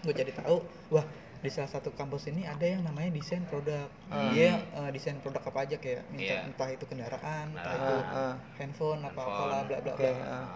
gue 0.00 0.12
cari 0.12 0.32
tahu 0.32 0.56
wah 0.90 1.06
di 1.38 1.46
salah 1.48 1.66
satu 1.68 1.90
kampus 1.92 2.26
ini 2.26 2.42
ada 2.42 2.62
yang 2.62 2.82
namanya 2.82 3.10
desain 3.10 3.42
produk. 3.44 3.86
Hmm. 4.08 4.30
dia 4.30 4.58
eh, 4.58 4.90
desain 4.90 5.14
produk 5.16 5.38
apa 5.40 5.58
aja 5.62 5.76
kayak 5.76 6.02
minta 6.08 6.34
Iya. 6.34 6.38
entah 6.44 6.68
itu 6.68 6.84
kendaraan 6.84 7.46
entah 7.52 7.62
Nah, 7.64 7.78
itu 7.78 7.94
ah, 7.96 8.10
ah. 8.10 8.34
handphone 8.56 9.00
apa 9.02 9.20
apalah 9.20 9.60
bla 9.62 9.78
bla 9.78 9.92
bla. 9.94 10.10
Ah. 10.10 10.18
Ah, 10.18 10.46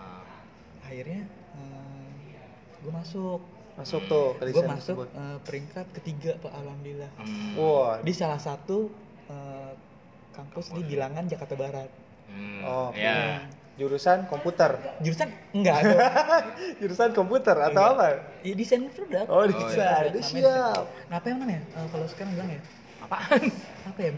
akhirnya 0.82 1.22
gue 2.78 2.92
masuk. 2.92 3.40
Masuk 3.72 4.04
tuh 4.04 4.37
ke 4.37 4.50
gue 4.50 4.61
masuk 4.61 4.96
tersebut. 5.00 5.08
eh, 5.14 5.38
peringkat 5.40 5.87
ketiga 5.94 6.30
pak 6.37 6.52
alhamdulillah. 6.52 7.11
Hmm, 7.16 7.52
wah. 7.56 7.94
Di 7.99 8.12
salah 8.12 8.37
satu 8.38 8.90
eh, 9.28 9.72
kampus 10.32 10.72
di 10.72 10.82
bilangan 10.84 11.25
Jakarta 11.25 11.54
Barat. 11.54 11.90
Hmm, 12.26 12.61
Oh, 12.64 12.90
oke. 12.90 12.99
ya 12.99 13.44
jurusan 13.75 14.19
komputer 14.26 14.71
jurusan 15.00 15.29
enggak 15.50 15.76
ada 15.81 15.97
jurusan 16.81 17.11
komputer 17.11 17.57
atau 17.57 17.73
Enggak. 17.73 17.95
apa 17.95 18.07
ya, 18.43 18.52
desain 18.52 18.83
produk 18.87 19.25
oh 19.26 19.43
iya. 19.43 19.50
desain 19.50 20.05
Dia 20.05 20.12
desain. 20.12 20.35
siap 20.38 20.85
nah, 21.09 21.17
apa 21.17 21.26
yang 21.26 21.38
mana 21.38 21.52
ya 21.52 21.62
Eh, 21.73 21.87
kalau 21.88 22.07
sekarang 22.07 22.31
bilang 22.33 22.50
ya 22.50 22.61
apaan 23.00 23.41
apa 23.88 24.00
ya 24.00 24.12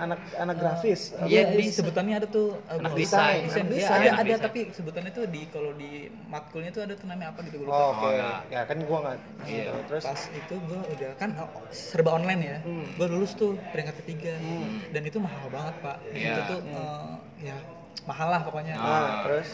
anak 0.00 0.20
anak 0.34 0.56
grafis 0.56 1.12
Iya, 1.20 1.28
Iya, 1.46 1.60
di 1.60 1.68
sebutannya 1.68 2.14
ada 2.16 2.24
tuh 2.26 2.56
uh, 2.64 2.80
Anak 2.80 2.90
gua- 2.90 2.98
desain. 2.98 3.44
desain. 3.44 3.66
Iya, 3.66 3.76
desain. 3.76 3.92
ada 3.92 4.08
Anak 4.08 4.16
ada 4.16 4.24
desain. 4.26 4.44
tapi 4.48 4.60
sebutannya 4.72 5.12
tuh 5.12 5.24
di 5.28 5.40
kalau 5.46 5.72
di 5.72 5.90
matkulnya 6.26 6.70
tuh 6.70 6.82
ada 6.82 6.94
tuh 6.96 7.04
namanya 7.04 7.28
apa 7.30 7.44
gitu 7.44 7.56
gue 7.60 7.66
lupa. 7.68 7.76
Oh, 7.76 7.90
oke 7.92 8.08
Oh, 8.08 8.40
ya 8.48 8.60
kan 8.64 8.76
gua 8.82 8.98
nggak 9.04 9.16
Iya. 9.44 9.62
gitu. 9.68 9.76
terus 9.84 10.02
Pas 10.02 10.20
itu 10.32 10.54
gue 10.58 10.80
udah 10.80 11.10
kan 11.14 11.30
oh, 11.36 11.48
serba 11.68 12.10
online 12.14 12.40
ya. 12.42 12.58
Hmm. 12.64 12.88
Gue 12.90 13.06
lulus 13.06 13.32
tuh 13.34 13.52
peringkat 13.70 13.96
ketiga. 14.00 14.32
Dan 14.90 15.02
itu 15.02 15.18
mahal 15.18 15.44
banget, 15.46 15.74
Pak. 15.78 15.96
Iya. 16.08 16.24
Itu 16.24 16.40
tuh 16.48 16.60
uh, 16.72 17.12
ya 17.38 17.56
mahal 18.04 18.28
lah 18.28 18.40
pokoknya. 18.42 18.74
Ah. 18.74 18.84
nah 18.84 19.16
terus 19.24 19.48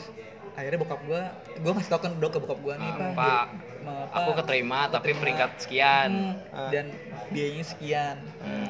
Akhirnya 0.53 0.85
bokap 0.85 1.01
gue, 1.03 1.23
gue 1.57 1.73
ngasih 1.73 1.89
tau 1.89 1.97
kan 1.99 2.13
dong 2.13 2.29
ke 2.29 2.37
bokap 2.37 2.61
gue 2.61 2.75
nih, 2.77 2.91
Ah, 2.91 2.97
Pak. 3.17 3.45
Pak, 3.81 4.05
aku 4.13 4.31
keterima 4.37 4.85
tapi 4.85 4.93
keterima. 5.09 5.21
peringkat 5.23 5.51
sekian 5.59 6.11
Hmm, 6.13 6.37
Ah. 6.53 6.69
dan 6.69 6.87
biayanya 7.31 7.65
sekian. 7.65 8.17
Hmm. 8.39 8.69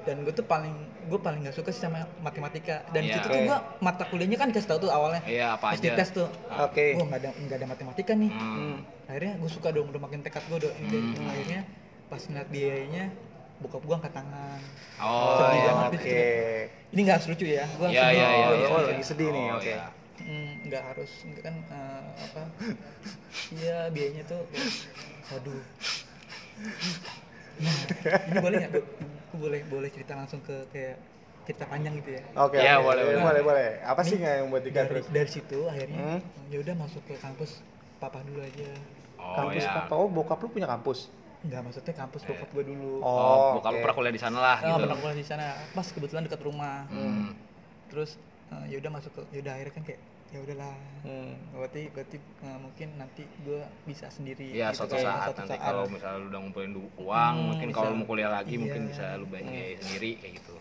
dan 0.00 0.16
gue 0.18 0.32
tuh 0.32 0.40
paling 0.42 0.72
gue 1.04 1.16
paling 1.18 1.40
gak 1.42 1.52
suka 1.52 1.68
sih 1.68 1.80
sama 1.82 2.00
matematika 2.18 2.80
dan 2.90 3.02
Iya. 3.02 3.12
situ 3.14 3.26
tuh 3.26 3.40
gue 3.42 3.58
mata 3.78 4.04
kuliahnya 4.04 4.36
kan 4.36 4.48
kasih 4.48 4.64
tau 4.66 4.78
tuh 4.78 4.88
awalnya 4.88 5.20
Iya, 5.22 5.52
apa 5.54 5.64
pas 5.66 5.76
di 5.76 5.84
aja. 5.86 5.96
tes 5.96 6.08
tuh 6.10 6.28
Oke. 6.54 6.92
gue 6.92 7.02
nggak 7.02 7.20
ada 7.20 7.30
nggak 7.34 7.56
ada 7.56 7.66
matematika 7.66 8.12
nih 8.14 8.30
Hmm. 8.30 8.76
akhirnya 9.04 9.32
gue 9.36 9.50
suka 9.50 9.68
dong 9.68 9.84
udah 9.86 10.00
makin 10.00 10.20
tekad 10.20 10.44
gue 10.46 10.58
dong 10.62 10.72
Hmm. 10.78 11.12
akhirnya 11.26 11.60
pas 12.06 12.20
ngeliat 12.22 12.48
biayanya 12.48 13.04
bokap 13.58 13.82
gue 13.82 13.94
angkat 13.94 14.14
tangan 14.14 14.60
Oh, 14.98 15.38
Sedih 15.38 15.54
iya. 15.56 15.70
banget. 15.70 15.90
Oke. 15.94 16.24
ini 16.88 17.00
nggak 17.00 17.16
harus 17.16 17.28
lucu 17.28 17.46
ya 17.46 17.64
gue 17.68 17.86
Iya, 17.86 18.06
iya, 18.08 18.10
iya, 18.10 18.26
Oh, 18.44 18.54
iya, 18.54 18.66
oh, 18.66 18.78
iya. 18.78 18.88
lagi 18.88 19.04
sedih 19.04 19.28
nih, 19.28 19.46
Oh, 19.46 19.56
oke. 19.56 19.66
iya. 19.68 19.84
Hmm, 20.18 20.50
nggak 20.64 20.82
harus 20.84 21.10
nggak 21.22 21.42
kan 21.42 21.54
eh, 21.64 22.02
apa 22.20 22.42
iya 23.56 23.78
biayanya 23.88 24.24
tuh 24.24 24.42
waduh 25.28 25.62
nah 27.58 27.74
ini 28.24 28.36
boleh 28.36 28.56
nggak 28.60 28.72
Gue- 28.72 28.86
gue 29.28 29.38
boleh 29.38 29.60
boleh 29.66 29.88
cerita 29.88 30.12
langsung 30.14 30.40
ke 30.40 30.54
kayak 30.68 30.98
cerita 31.44 31.64
panjang 31.64 31.94
gitu 31.96 32.10
ya 32.12 32.22
Oke. 32.36 32.56
Iya, 32.56 32.76
oke. 32.76 32.84
boleh, 32.84 33.02
boleh. 33.04 33.22
boleh, 33.22 33.42
boleh. 33.42 33.68
Apa 33.82 34.00
sih 34.02 34.14
Nih, 34.14 34.20
nggak 34.20 34.34
yang 34.36 34.48
buat 34.48 34.62
dikat 34.62 34.76
dari, 34.80 34.90
terus? 34.92 35.06
dari 35.08 35.30
situ 35.30 35.58
akhirnya 35.64 35.98
Hmm. 35.98 36.20
ya 36.46 36.58
udah 36.58 36.74
masuk 36.76 37.02
ke 37.04 37.14
kampus 37.16 37.50
papa 37.96 38.18
dulu 38.20 38.40
aja 38.40 38.68
Oh, 39.16 39.34
kampus 39.34 39.62
ya. 39.62 39.70
papa. 39.76 39.92
Oh, 39.94 40.06
bokap 40.06 40.38
lu 40.38 40.48
punya 40.48 40.68
kampus. 40.68 41.10
Nggak 41.40 41.60
maksudnya 41.62 41.94
kampus 41.94 42.22
bokap 42.24 42.50
gue 42.50 42.64
dulu 42.66 42.98
Oh, 42.98 43.06
Oh, 43.06 43.48
bokap 43.56 43.70
lu 43.70 43.76
oke. 43.76 43.82
pernah 43.82 43.96
kuliah 43.96 44.10
di 44.12 44.20
sana 44.20 44.38
lah 44.38 44.56
Ah, 44.56 44.66
gitu. 44.68 44.82
pernah 44.82 44.98
kuliah 44.98 45.16
di 45.16 45.24
sana 45.24 45.46
pas 45.70 45.86
kebetulan 45.86 46.22
dekat 46.24 46.40
rumah 46.40 46.82
Hmm. 46.88 47.30
terus 47.86 48.18
eh, 48.48 48.64
ya 48.68 48.76
udah 48.76 48.90
masuk 48.92 49.12
ke 49.12 49.22
ya 49.30 49.38
udah 49.40 49.52
akhirnya 49.54 49.72
kan 49.72 49.84
kayak 49.84 50.00
ya 50.28 50.38
udahlah 50.40 50.74
Hmm. 51.00 51.32
berarti 51.52 51.82
berarti 51.88 52.16
eh, 52.18 52.58
mungkin 52.58 52.88
nanti 52.96 53.22
gue 53.40 53.60
bisa 53.84 54.06
sendiri 54.08 54.50
Iya, 54.50 54.68
gitu 54.68 54.82
suatu 54.82 54.96
saat 54.96 55.24
suatu 55.24 55.40
nanti 55.40 55.54
saat. 55.54 55.62
kalau 55.64 55.84
misalnya 55.86 56.18
lu 56.18 56.26
udah 56.28 56.40
ngumpulin 56.42 56.70
du- 56.72 56.92
uang, 56.98 57.34
Hmm, 57.34 57.46
mungkin 57.48 57.68
kalau 57.70 57.88
lu 57.88 57.96
mau 57.96 58.08
kuliah 58.08 58.30
lagi 58.30 58.50
Iya. 58.50 58.60
mungkin 58.60 58.82
bisa 58.88 59.04
lu 59.14 59.26
bayar 59.26 59.46
biaya 59.46 59.76
sendiri 59.78 60.10
kayak 60.16 60.32
gitu. 60.36 60.54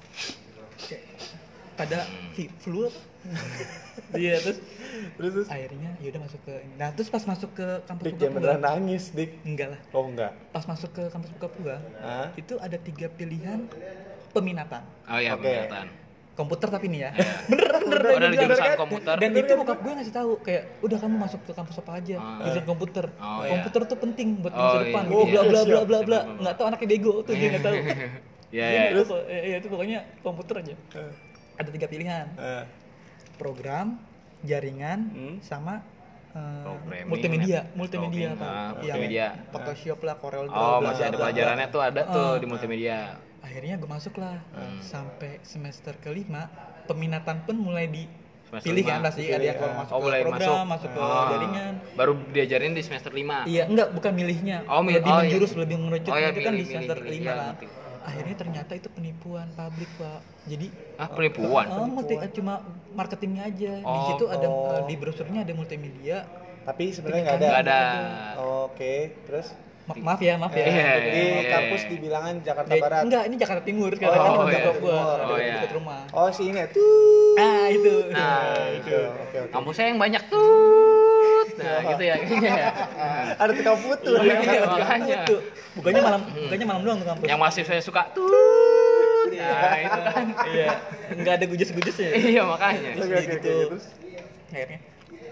Pada 1.77 2.00
Hmm. 2.03 2.50
flu 2.57 2.79
apa 2.84 3.00
iya 4.17 4.36
terus 4.38 4.57
Terus 5.13 5.31
terus. 5.36 5.48
akhirnya 5.48 5.89
ya 5.98 6.07
udah 6.10 6.22
masuk 6.24 6.41
ke 6.41 6.53
nah 6.74 6.89
terus 6.89 7.07
pas 7.07 7.24
masuk 7.24 7.50
ke 7.51 7.67
kampus 7.84 8.03
Dik 8.03 8.15
jangan 8.17 8.31
gua 8.31 8.39
beneran 8.39 8.62
nangis, 8.62 9.03
Dik. 9.12 9.31
enggak 9.43 9.67
lah 9.69 9.81
Oh, 9.91 10.05
enggak. 10.05 10.31
pas 10.50 10.63
masuk 10.63 10.89
ke 10.91 11.03
kampus 11.07 11.29
bokap 11.31 11.53
gua 11.57 11.77
Hah? 11.98 12.27
itu 12.34 12.53
ada 12.57 12.77
tiga 12.77 13.07
pilihan 13.10 13.67
peminatan 14.29 14.81
Oh 15.05 15.17
iya, 15.17 15.34
Oke. 15.34 15.43
peminatan. 15.43 15.88
komputer 16.34 16.67
tapi 16.69 16.86
nih 16.88 17.00
ya 17.00 17.12
Iya. 17.12 17.34
beneran 17.51 17.81
beneran 17.84 18.05
Oh, 18.07 18.19
dari 18.19 18.27
gua 18.27 18.39
bilang. 18.39 18.50
jurusan 18.53 18.77
komputer. 18.79 19.15
dan 19.17 19.29
itu 19.34 19.51
bokap 19.55 19.77
gue 19.79 19.93
ngasih 19.96 20.13
tahu 20.15 20.31
kayak 20.39 20.63
udah 20.79 20.98
kamu 21.00 21.15
masuk 21.19 21.41
ke 21.41 21.51
kampus 21.51 21.75
apa 21.77 21.91
aja 21.96 22.15
Ah. 22.15 22.38
jurusan 22.39 22.65
komputer 22.65 23.05
Oh, 23.15 23.25
iya. 23.39 23.50
komputer 23.51 23.81
tuh 23.86 23.98
penting 24.00 24.27
buat 24.39 24.51
Oh, 24.51 24.62
masa 24.62 24.77
depan 24.79 25.03
iya, 25.03 25.12
iya. 25.12 25.25
bla 25.27 25.41
bla 25.43 25.62
bla 25.63 25.81
bla 25.84 26.00
bla 26.01 26.19
nggak 26.38 26.55
tahu 26.55 26.65
anaknya 26.67 26.88
bego 26.88 27.13
tuh 27.22 27.34
dia 27.34 27.48
nggak 27.50 27.65
tahu 27.65 27.77
Iya, 28.48 28.63
iya. 28.65 28.81
nggak 28.88 29.03
tahu, 29.03 29.19
eh, 29.27 29.41
iya, 29.43 29.55
itu 29.60 29.67
pokoknya 29.67 30.00
komputer 30.22 30.55
aja 30.57 30.74
Eh. 30.96 31.12
Ada 31.57 31.69
tiga 31.69 31.87
pilihan 31.87 32.25
Eh. 32.35 32.63
program 33.35 33.97
jaringan 34.41 34.99
Hmm. 35.07 35.35
sama 35.41 35.81
eh, 36.29 36.63
Programming, 36.63 37.05
multimedia 37.07 37.59
multimedia 37.73 38.27
apa 38.31 38.45
ah, 38.45 38.69
yang 38.79 38.95
multimedia. 38.95 39.27
Photoshop 39.49 39.99
lah 40.03 40.15
Corel 40.15 40.45
Draw 40.45 40.53
Oh, 40.55 40.77
masih 40.79 41.03
ada 41.03 41.17
pelajarannya 41.17 41.67
tuh 41.67 41.81
ada 41.81 42.01
tuh 42.05 42.29
Ah. 42.29 42.37
di 42.37 42.45
multimedia. 42.45 42.97
akhirnya 43.39 43.75
gue 43.75 43.87
masuk 43.87 44.15
lah 44.17 44.37
Hmm. 44.51 44.77
sampai 44.77 45.39
semester 45.41 45.95
kelima 45.97 46.51
peminatan 46.83 47.41
pun 47.41 47.55
mulai 47.57 47.87
di 47.87 48.03
Semester 48.43 48.63
pilih 48.65 48.79
lima. 48.81 48.89
kan 48.89 48.99
pasti 49.01 49.23
ada 49.25 49.39
yang 49.41 49.57
kalau 49.57 49.75
masuk 49.77 49.91
Oh, 49.91 49.97
ke 49.97 50.05
mulai 50.05 50.19
program 50.21 50.39
masuk. 50.39 50.65
masuk, 50.67 50.89
ke 50.89 50.99
Ah. 51.01 51.27
jaringan 51.29 51.73
Baru 51.95 52.13
diajarin 52.29 52.71
di 52.71 52.81
semester 52.81 53.11
5. 53.11 53.37
iya 53.45 53.63
enggak 53.65 53.87
bukan 53.91 54.11
milihnya 54.13 54.57
Oh, 54.65 54.79
mil- 54.79 54.95
lebih 54.95 55.07
oh, 55.07 55.15
iya. 55.15 55.21
menjurus 55.25 55.51
lebih 55.53 55.75
mengerucut 55.75 56.11
Oh, 56.11 56.17
iya, 56.17 56.29
itu 56.29 56.39
kan 56.39 56.51
di 56.51 56.57
milih, 56.57 56.67
semester 56.69 56.97
milih, 56.97 57.07
kelima 57.09 57.23
iya, 57.25 57.35
ngerti. 57.49 57.65
Akhirnya 58.07 58.35
ternyata 58.35 58.71
itu 58.73 58.87
penipuan 58.87 59.51
pabrik 59.51 59.91
pak 59.99 60.23
jadi 60.47 60.71
Ah, 60.95 61.11
penipuan. 61.11 61.67
Oh, 61.69 61.85
multi, 61.85 62.15
cuma 62.33 62.63
marketingnya 62.95 63.45
aja. 63.45 63.73
di 63.77 63.85
Oh, 63.85 64.07
situ 64.09 64.25
ada 64.25 64.47
oh. 64.47 64.73
eh, 64.73 64.83
di 64.87 64.95
brosurnya 64.97 65.45
ada 65.45 65.53
multimedia. 65.53 66.25
Tapi 66.65 66.89
sebenarnya 66.89 67.21
nggak 67.21 67.37
ada. 67.37 67.49
Ada. 67.61 67.79
Oke, 68.65 68.93
terus 69.27 69.53
Ma- 69.85 69.95
maaf 70.03 70.19
ya, 70.19 70.35
maaf 70.35 70.51
ya. 70.51 70.65
Iya, 70.67 70.89
di 70.99 71.07
iya, 71.13 71.23
iya. 71.37 71.49
kampus 71.53 71.81
di 71.87 71.95
bilangan 71.95 72.33
Jakarta 72.41 72.71
Eh, 72.73 72.81
Barat. 72.81 73.01
enggak, 73.07 73.23
ini 73.23 73.35
Jakarta 73.37 73.63
Timur 73.63 73.91
sekarang 73.93 74.19
Oh, 74.19 74.43
kan 74.43 74.51
iya. 74.51 74.71
gua, 74.75 74.99
Oh, 74.99 75.37
di 75.37 75.43
iya. 75.43 75.53
dekat 75.53 75.71
rumah. 75.77 76.01
Oh, 76.11 76.27
si 76.27 76.43
ini 76.47 76.59
tuh. 76.71 77.35
Ah, 77.37 77.65
itu. 77.69 77.93
Nah, 78.09 78.41
Itu. 78.73 78.97
Oke, 78.97 79.37
oke. 79.37 79.51
Kampusnya 79.53 79.85
yang 79.87 79.99
banyak 79.99 80.23
tuh. 80.27 80.76
Nah, 81.57 81.79
gitu 81.93 82.03
ya. 82.05 82.15
Iya. 82.37 82.65
Ada 83.37 83.51
tukang 83.53 83.79
putu. 83.81 84.11
Iya, 84.21 84.35
ya. 84.41 84.61
makanya. 84.65 85.17
Tuh, 85.25 85.41
bukannya 85.75 86.01
malam, 86.01 86.21
bukannya 86.25 86.65
malam 86.69 86.81
doang 86.85 86.97
tuh 87.01 87.07
kampus. 87.09 87.27
Yang 87.27 87.39
masih 87.41 87.63
saya 87.65 87.81
suka 87.81 88.01
tuh. 88.13 88.29
Nah, 89.33 89.75
itu 89.81 89.99
kan. 90.01 90.25
Iya, 90.47 90.67
enggak 91.13 91.33
ada 91.41 91.45
gujes-gujesnya. 91.49 92.09
Iya, 92.15 92.41
makanya. 92.45 92.89
Terus 92.95 93.07
gitu. 93.25 93.49
oke, 93.51 93.65
terus? 93.73 93.85
Akhirnya, 94.47 94.79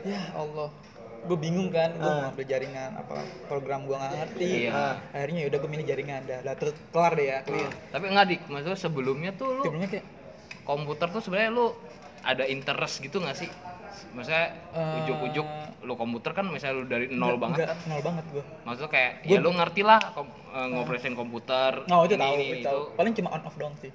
ya 0.04 0.22
Allah, 0.36 0.70
gue 1.26 1.38
bingung 1.40 1.70
kan, 1.72 1.90
gue 1.96 2.04
Ah. 2.04 2.16
mau 2.28 2.30
ambil 2.36 2.46
jaringan 2.46 2.92
apa 3.00 3.16
program 3.48 3.88
gue 3.88 3.96
nggak 3.96 4.14
ngerti. 4.14 4.50
Iya. 4.68 5.00
Akhirnya 5.16 5.40
ya 5.42 5.48
udah 5.54 5.60
gue 5.64 5.70
milih 5.72 5.86
jaringan, 5.88 6.22
dah, 6.28 6.40
dah 6.44 6.56
terus 6.60 6.76
kelar 6.92 7.14
deh 7.16 7.26
ya, 7.26 7.38
clear. 7.48 7.72
Tapi 7.90 8.06
enggak 8.12 8.26
dik, 8.30 8.42
maksudnya 8.52 8.78
sebelumnya 8.78 9.32
tuh 9.34 9.48
lu 9.50 9.62
Sebelumnya 9.64 9.90
kayak 9.90 10.06
komputer 10.68 11.08
tuh 11.10 11.22
sebenarnya 11.24 11.52
lu 11.54 11.66
ada 12.22 12.44
interest 12.46 13.00
gitu 13.00 13.18
nggak 13.22 13.38
sih? 13.38 13.50
Maksudnya 14.16 14.46
Eh, 14.72 15.00
ujuk-ujuk 15.02 15.48
lu 15.82 15.94
komputer 15.94 16.32
kan 16.32 16.46
misalnya 16.46 16.76
lu 16.76 16.84
dari 16.86 17.06
nol 17.08 17.16
Enggak- 17.30 17.38
banget 17.38 17.58
enggak, 17.58 17.70
kan? 17.70 17.78
nol 17.86 18.02
banget 18.02 18.26
gue 18.28 18.44
Maksudnya 18.64 18.90
kayak 18.90 19.12
Gua- 19.20 19.30
ya 19.30 19.38
lu 19.38 19.52
ngerti 19.54 19.82
lah 19.82 20.00
kom, 20.10 20.28
eh, 20.28 20.68
ngoperasin 20.68 21.14
komputer. 21.14 21.72
oh 21.86 22.02
itu 22.02 22.14
ini, 22.14 22.18
tahu 22.18 22.34
ini, 22.34 22.46
itu 22.58 22.78
paling 22.96 23.14
cuma 23.14 23.30
on 23.30 23.42
off 23.44 23.56
doang 23.56 23.76
sih 23.78 23.92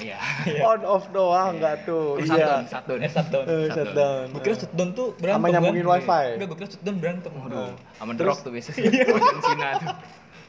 Iya. 0.00 0.16
On 0.64 0.80
off 0.82 1.04
doang 1.10 1.50
enggak 1.54 1.84
tuh. 1.84 2.06
Oh, 2.10 2.16
Iya. 2.16 2.30
Shutdown, 2.30 2.62
shutdown. 2.64 2.98
eh 2.98 3.10
shutdown 3.10 3.44
Shutdown. 3.68 4.24
gue 4.30 4.40
kira 4.40 4.56
shutdown 4.56 4.88
tuh 4.92 5.06
berantem 5.14 5.36
Sama 5.36 5.52
nyambungin 5.52 5.82
kan? 5.82 5.92
wifi. 5.92 6.24
enggak 6.32 6.46
gue 6.46 6.56
kira 6.56 6.68
shutdown 6.70 6.96
berantem 6.96 7.30
Waduh, 7.34 7.72
sama 7.92 8.12
Drog 8.14 8.38
tuh 8.40 8.50
biasanya. 8.50 8.82
John 9.20 9.40
Cena 9.42 9.68
tuh. 9.76 9.88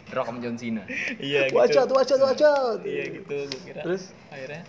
Drog 0.05 0.25
sama 0.25 0.39
John 0.39 0.55
Cena. 0.55 0.84
iya 1.20 1.41
gitu 1.46 1.58
Watch 1.58 1.75
out, 1.75 1.89
watch 1.91 2.12
out, 2.12 2.22
watch 2.24 2.44
out. 2.44 2.79
iya 2.82 3.03
gitu 3.12 3.36
gue 3.44 3.62
kira 3.65 3.82
Terus? 3.82 4.03
akhirnya 4.29 4.62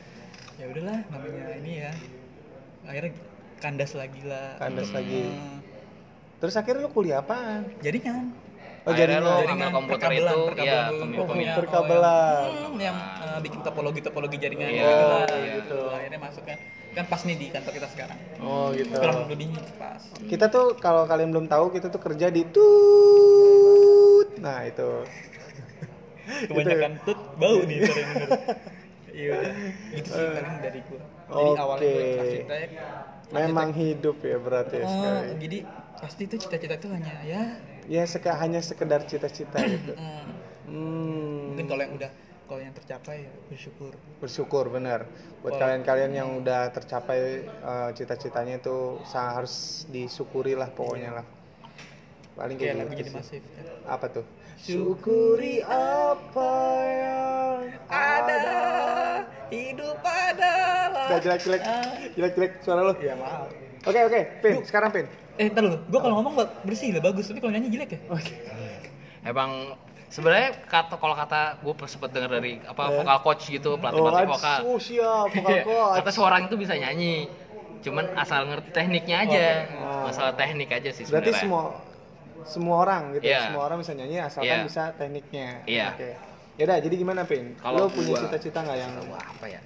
ya 0.57 0.65
udahlah 0.67 0.99
namanya 1.07 1.45
ini 1.55 1.73
ya 1.79 1.91
akhirnya 2.85 3.13
kandas 3.59 3.93
lagi 3.93 4.21
lah 4.23 4.57
Kandas 4.57 4.91
lagi. 4.91 5.23
Hmm, 5.25 5.59
Terus 6.37 6.55
akhirnya 6.55 6.83
lu 6.83 6.91
kuliah 6.91 7.19
apaan? 7.19 7.65
jaringan 7.81 8.33
Oh, 8.83 8.95
Akhirnya 8.95 9.19
jaringan. 9.19 9.25
lu 9.25 9.31
Jaringan, 9.35 9.57
ngambil 9.59 9.75
komputer 9.75 9.99
perkabelan, 9.99 10.31
itu, 10.31 10.43
perkabelan 10.47 10.87
ya, 11.43 11.55
perkabelan. 11.59 12.39
oh, 12.39 12.55
yang, 12.55 12.71
hmm, 12.71 12.79
yang 12.79 12.97
eh, 13.19 13.39
bikin 13.43 13.61
topologi 13.61 14.01
topologi 14.01 14.37
jaringan 14.37 14.69
Iya, 14.69 14.79
gitu 14.79 14.95
lah 15.03 15.27
iya. 15.27 15.53
gitu 15.59 15.79
akhirnya 15.91 16.21
masuknya 16.21 16.57
kan 16.93 17.05
pas 17.05 17.21
nih 17.21 17.37
di 17.37 17.47
kantor 17.51 17.73
kita 17.75 17.89
sekarang 17.91 18.19
Oh, 18.39 18.71
gitu. 18.71 18.95
kurang 18.95 19.27
lebihnya 19.27 19.61
pas 19.75 20.01
Kita 20.23 20.47
tuh 20.47 20.79
kalau 20.79 21.03
kalian 21.05 21.29
belum 21.29 21.47
tahu 21.47 21.69
kita 21.71 21.89
tuh 21.89 21.99
kerja 21.99 22.29
di 22.29 22.47
tut. 22.47 24.29
Nah, 24.39 24.65
itu. 24.65 25.03
kebanyakan 26.47 26.93
tut 27.03 27.19
bau 27.35 27.59
nih 27.63 27.79
bener 27.83 28.29
iya 29.16 29.30
udah. 29.32 29.52
Gitu 29.96 30.08
sih 30.12 30.26
paling 30.28 30.54
dari 30.61 30.80
gua. 30.85 31.00
Jadi 31.26 31.50
awalnya 31.58 31.88
gue 31.88 32.04
Oke. 32.04 32.20
arsitek 32.20 32.70
Memang 33.26 33.68
hidup 33.75 34.16
ya 34.23 34.38
berarti 34.38 34.76
ya 34.78 34.87
oh, 34.87 35.20
jadi 35.42 35.58
pasti 35.99 36.23
itu 36.30 36.37
cita-cita 36.38 36.78
tuh 36.78 36.94
hanya 36.94 37.11
ya? 37.26 37.42
Ya 37.90 38.02
seka, 38.06 38.38
hanya 38.38 38.62
sekedar 38.62 39.02
cita-cita 39.02 39.58
gitu. 39.66 39.92
hmm, 39.99 40.25
Hmm. 40.66 41.54
mungkin 41.54 41.66
kalau 41.70 41.82
yang 41.82 41.94
udah 41.99 42.11
kalau 42.46 42.61
yang 42.62 42.75
tercapai 42.75 43.26
ya 43.26 43.32
bersyukur. 43.50 43.92
Bersyukur 44.23 44.64
benar. 44.70 45.11
Buat 45.42 45.58
kalian-kalian 45.58 46.12
yang 46.14 46.28
udah 46.38 46.70
tercapai 46.70 47.42
eh, 47.50 47.90
cita-citanya 47.99 48.62
itu 48.62 49.02
harus 49.11 49.87
disyukuri 49.90 50.54
lah 50.54 50.70
pokoknya 50.70 51.23
lah. 51.23 51.26
Paling 52.38 52.56
kayak 52.61 52.75
gitu 52.94 52.94
jadi 53.02 53.11
masif 53.11 53.42
ya. 53.42 53.62
apa 53.90 54.06
tuh 54.12 54.25
syukuri 54.57 55.61
apa 55.63 56.53
yang 56.83 57.57
ada. 57.87 58.41
hidup 59.47 60.01
adalah 60.03 61.07
Udah 61.07 61.19
jelek 61.23 61.41
jelek. 61.41 61.63
Ah. 61.63 61.87
jelek 62.13 62.33
jelek 62.35 62.53
suara 62.61 62.81
lo. 62.83 62.93
Ya 62.99 63.15
maaf. 63.15 63.47
Oke 63.87 64.01
oke. 64.03 64.21
Pin 64.43 64.55
sekarang 64.65 64.91
pin. 64.91 65.07
Eh 65.37 65.47
ntar 65.47 65.63
lu 65.63 65.79
gua 65.87 66.01
kalau 66.01 66.19
ngomong 66.19 66.35
bersih 66.65 66.91
lah 66.91 67.03
bagus. 67.05 67.31
Tapi 67.31 67.39
kalau 67.39 67.55
nyanyi 67.55 67.71
jelek 67.71 67.95
ya? 67.95 68.01
Oke. 68.11 68.35
Emang 69.23 69.77
sebenarnya 70.07 70.55
kata 70.65 70.97
kalau 70.97 71.15
kata 71.15 71.59
gue 71.61 71.75
sempet 71.87 72.11
denger 72.11 72.31
dari 72.33 72.63
apa 72.63 72.83
Eh. 72.87 72.95
vokal 72.97 73.19
coach 73.23 73.45
gitu 73.49 73.75
pelatih 73.77 73.99
oh, 73.99 74.07
pelatih 74.07 74.29
vokal. 74.31 74.59
oh 74.65 74.79
siap 74.79 75.27
vokal 75.29 75.51
Iya, 75.51 75.63
coach. 75.63 75.95
kata 75.99 76.11
seorang 76.11 76.41
itu 76.47 76.57
bisa 76.57 76.75
nyanyi. 76.75 77.27
Cuman 77.83 78.11
asal 78.15 78.47
ngerti 78.47 78.71
tekniknya 78.73 79.17
aja. 79.23 79.47
Oh. 79.79 80.07
masalah 80.07 80.33
teknik 80.33 80.71
aja 80.71 80.91
sih 80.91 81.05
berarti 81.05 81.31
sebenarnya. 81.31 81.39
semua 81.39 81.63
semua 82.47 82.76
orang 82.81 83.03
gitu 83.12 83.26
Iya. 83.26 83.41
semua 83.47 83.62
orang 83.65 83.79
bisa 83.79 83.93
nyanyi 83.93 84.17
asalkan 84.19 84.57
Iya. 84.57 84.65
bisa 84.65 84.83
tekniknya. 84.95 85.49
Iya. 85.65 85.87
oke. 85.93 86.11
Yaudah, 86.57 86.79
jadi 86.81 86.95
gimana 86.97 87.23
pin? 87.23 87.53
Kalau 87.55 87.85
lo 87.85 87.88
punya 87.91 88.09
gua- 88.09 88.23
cita-cita 88.25 88.65
nggak 88.65 88.79
yang 88.79 88.93
Wah, 89.07 89.21
apa 89.21 89.47
ya? 89.47 89.61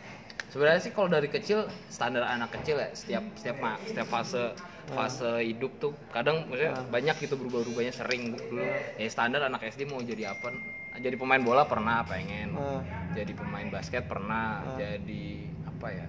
Sebenarnya 0.51 0.83
sih 0.83 0.91
kalau 0.91 1.07
dari 1.07 1.31
kecil 1.31 1.63
standar 1.87 2.27
anak 2.27 2.51
kecil 2.51 2.75
ya 2.77 2.91
setiap 2.91 3.23
setiap 3.39 3.57
setiap 3.81 4.09
fase 4.11 4.51
fase 4.91 5.47
hidup 5.47 5.71
tuh 5.79 5.95
kadang 6.11 6.43
maksudnya 6.45 6.75
banyak 6.91 7.15
gitu 7.23 7.39
berubah-ubahnya 7.39 7.95
sering 7.95 8.35
dulu 8.35 8.59
ya 8.99 9.07
standar 9.07 9.47
anak 9.47 9.63
SD 9.63 9.87
mau 9.87 10.03
jadi 10.03 10.35
apa? 10.35 10.51
Jadi 10.99 11.15
pemain 11.15 11.39
bola 11.39 11.63
pernah 11.65 12.03
pengen. 12.03 12.51
Ah. 12.53 12.83
jadi 13.15 13.31
pemain 13.31 13.71
basket 13.71 14.03
pernah. 14.05 14.67
Jadi 14.75 15.47
apa 15.63 15.87
ya 15.89 16.07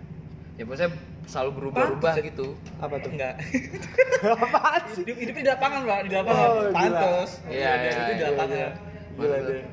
ya 0.62 0.64
maksudnya 0.64 0.94
selalu 1.26 1.52
berubah-ubah 1.58 2.14
gitu 2.22 2.54
apa 2.78 2.96
tuh 3.02 3.10
Enggak. 3.10 3.34
apaan 4.22 4.82
sih 4.94 5.02
Hidup, 5.02 5.18
hidup 5.18 5.36
di 5.36 5.46
lapangan, 5.48 5.82
Pak, 5.82 5.98
di 6.06 6.14
lapangan. 6.14 6.46
Oh, 6.46 6.54
gila. 6.62 6.76
Pantes. 6.78 7.30
Iya, 7.50 7.72
iya, 7.74 7.90
itu 7.90 8.02
di 8.06 8.14
iya, 8.14 8.28
lapangan. 8.30 8.72
gila 9.12 9.38
deh 9.42 9.64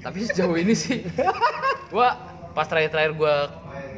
tapi 0.00 0.18
sejauh 0.24 0.56
ini 0.56 0.72
sih 0.72 1.04
gua 1.92 2.08
pas 2.50 2.64
terakhir-terakhir 2.64 3.12
gua 3.14 3.34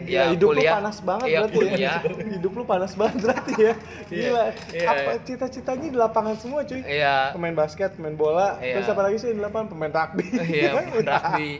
Ya, 0.02 0.26
ya, 0.26 0.34
hidup 0.34 0.50
kuliah 0.50 0.74
lu 0.74 0.78
panas 0.82 0.98
banget 0.98 1.26
iya, 1.30 1.38
berarti 1.38 1.54
kuliah 1.54 1.78
ya. 1.78 1.94
Hidup 2.34 2.52
lu 2.58 2.64
panas 2.66 2.92
banget 2.98 3.16
berarti 3.22 3.52
ya. 3.54 3.74
Gila. 4.10 4.44
Iya, 4.74 4.88
apa 4.90 5.10
iya. 5.14 5.22
cita-citanya 5.22 5.86
di 5.86 5.94
lapangan 5.96 6.34
semua, 6.34 6.60
cuy? 6.66 6.82
iya 6.82 7.30
Pemain 7.30 7.54
basket, 7.54 7.94
pemain 7.94 8.18
bola, 8.18 8.58
Iya. 8.58 8.82
terus 8.82 8.90
apa 8.90 9.00
lagi 9.06 9.22
sih 9.22 9.30
di 9.30 9.38
lapangan 9.38 9.70
pemain 9.70 9.94
rugby. 9.94 10.26
iya 10.42 10.70
main 10.74 11.06
rugby 11.06 11.50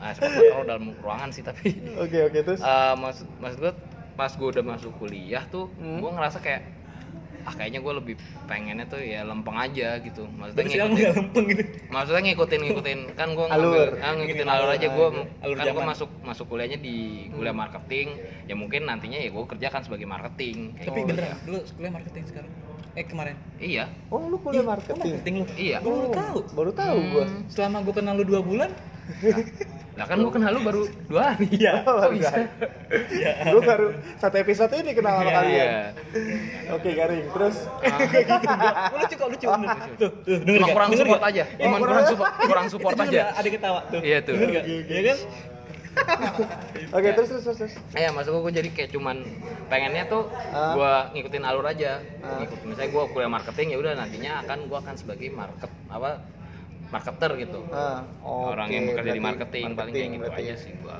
ah, 0.00 0.10
sepak 0.10 0.30
takraw 0.32 0.62
dalam 0.64 0.84
ruangan 0.96 1.28
sih 1.28 1.44
tapi 1.44 1.76
Oke, 2.00 2.18
oke, 2.24 2.38
terus 2.42 2.60
Eh, 2.64 2.94
maksud 2.96 3.26
maksud 3.36 3.58
gue 3.60 3.72
pas 4.16 4.28
gue 4.30 4.48
udah 4.48 4.64
masuk 4.66 4.92
kuliah 4.96 5.44
tuh 5.46 5.68
Hmm. 5.76 6.00
gue 6.00 6.10
ngerasa 6.10 6.40
kayak 6.40 6.62
ah 7.42 7.54
kayaknya 7.54 7.78
gue 7.78 7.94
lebih 7.94 8.14
pengennya 8.42 8.84
tuh 8.84 8.98
ya 8.98 9.22
lempeng 9.22 9.54
aja 9.54 10.02
gitu 10.02 10.26
maksudnya 10.26 10.66
Berarti 10.66 10.82
ngikutin 10.82 11.14
lempeng 11.14 11.44
gitu. 11.46 11.62
maksudnya 11.88 12.22
ngikutin 12.24 12.60
ngikutin 12.60 12.98
kan 13.14 13.28
gue 13.30 13.46
Alur. 13.46 13.88
ah, 13.96 14.12
ngikutin 14.12 14.46
alur 14.46 14.58
alur 14.58 14.70
aja 14.72 14.88
gue 14.88 15.06
aja. 15.06 15.22
Alur 15.40 15.54
kan 15.54 15.66
gue 15.68 15.84
masuk 15.86 16.10
masuk 16.20 16.46
kuliahnya 16.48 16.74
di 16.76 16.96
kuliah 17.30 17.54
marketing 17.54 18.18
ya 18.44 18.54
mungkin 18.54 18.82
nantinya 18.84 19.14
ya 19.16 19.30
gue 19.30 19.44
kerjakan 19.46 19.80
sebagai 19.80 20.04
marketing 20.04 20.74
kayak 20.74 20.86
Tapi 20.86 20.98
gitu. 20.98 21.08
beneran, 21.08 21.36
dulu 21.44 21.58
kuliah 21.70 21.92
marketing 21.94 22.24
sekarang. 22.26 22.50
Eh 22.96 23.04
kemarin. 23.04 23.36
iya 23.56 23.84
Oh, 24.08 24.24
lu 24.24 24.40
kuliah 24.40 24.64
Ih, 24.64 24.66
marketing. 24.66 24.96
lu 24.96 25.04
marketing 25.06 25.34
lu. 25.36 25.44
iya 25.54 25.76
Gua 25.78 25.92
baru 25.94 26.08
tahu. 26.10 26.38
Baru 26.50 26.70
tahu 26.72 26.98
gua. 27.12 27.24
Hmm, 27.26 27.42
Selama 27.46 27.76
gue 27.78 27.94
kenal 27.94 28.14
lu 28.16 28.24
dua 28.24 28.40
bulan, 28.40 28.70
lah 29.96 30.04
kan 30.04 30.16
gue 30.18 30.28
kenal 30.28 30.50
lu 30.50 30.60
baru 30.60 30.82
dua 31.08 31.32
hari 31.32 31.48
Iya. 31.56 31.80
kok 31.82 32.12
bisa 32.12 32.36
ya. 33.10 33.32
Lu 33.48 33.60
baru 33.60 33.86
satu 34.16 34.36
episode 34.36 34.72
ini 34.76 34.92
kenal 34.92 35.18
sama 35.18 35.30
kalian. 35.32 35.48
iya 35.48 35.68
Oke, 36.68 36.92
Garing. 36.92 37.24
Terus 37.26 37.56
Oh, 37.66 38.96
lucu 38.96 39.14
kok, 39.14 39.28
lucu 39.30 39.46
bener. 39.46 39.68
Tuh, 39.96 40.10
tuh, 40.20 40.36
denger 40.38 40.52
cuma 40.54 40.60
nggak? 40.62 40.76
kurang 40.76 40.90
support 40.92 41.22
aja 41.24 41.44
Oh, 41.46 41.56
cuma 41.58 41.76
kurang- 41.80 42.06
support 42.06 42.30
kurang 42.40 42.66
support 42.68 42.94
aja 42.98 43.22
Ada 43.32 43.48
ketawa 43.48 43.80
tuh. 43.88 44.00
Iya, 44.00 44.18
tuh. 44.20 44.34
Iya 44.36 45.00
kan? 45.06 45.18
Oke, 46.92 47.08
terus 47.10 47.28
terus 47.30 47.42
terus. 47.42 47.56
terus. 47.58 47.74
Iya, 47.92 48.12
maksud 48.12 48.36
gue 48.36 48.52
jadi 48.52 48.68
kayak 48.68 48.90
cuman 48.92 49.16
pengennya 49.66 50.04
tuh 50.06 50.28
Ah. 50.46 50.76
gua 50.76 50.92
ngikutin 51.10 51.40
alur 51.40 51.64
aja. 51.64 52.04
Ah. 52.20 52.36
Ngikutin 52.38 52.66
misalnya 52.66 52.90
gua 52.90 53.04
kuliah 53.08 53.30
marketing 53.30 53.72
ya 53.72 53.78
udah 53.78 53.92
nantinya 53.96 54.44
akan 54.44 54.58
gua 54.66 54.78
akan 54.78 54.94
sebagai 54.94 55.28
market 55.30 55.72
apa 55.88 56.20
marketer 56.88 57.30
gitu. 57.38 57.60
Ah, 57.68 58.02
Orang 58.22 58.66
oke, 58.66 58.74
yang 58.74 58.84
bekerja 58.88 59.10
di 59.10 59.18
berarti 59.18 59.20
marketing, 59.20 59.64
paling 59.74 59.92
kayak 59.92 60.10
gitu 60.12 60.30
aja 60.30 60.42
ya. 60.42 60.56
sih 60.56 60.72
gua. 60.78 60.98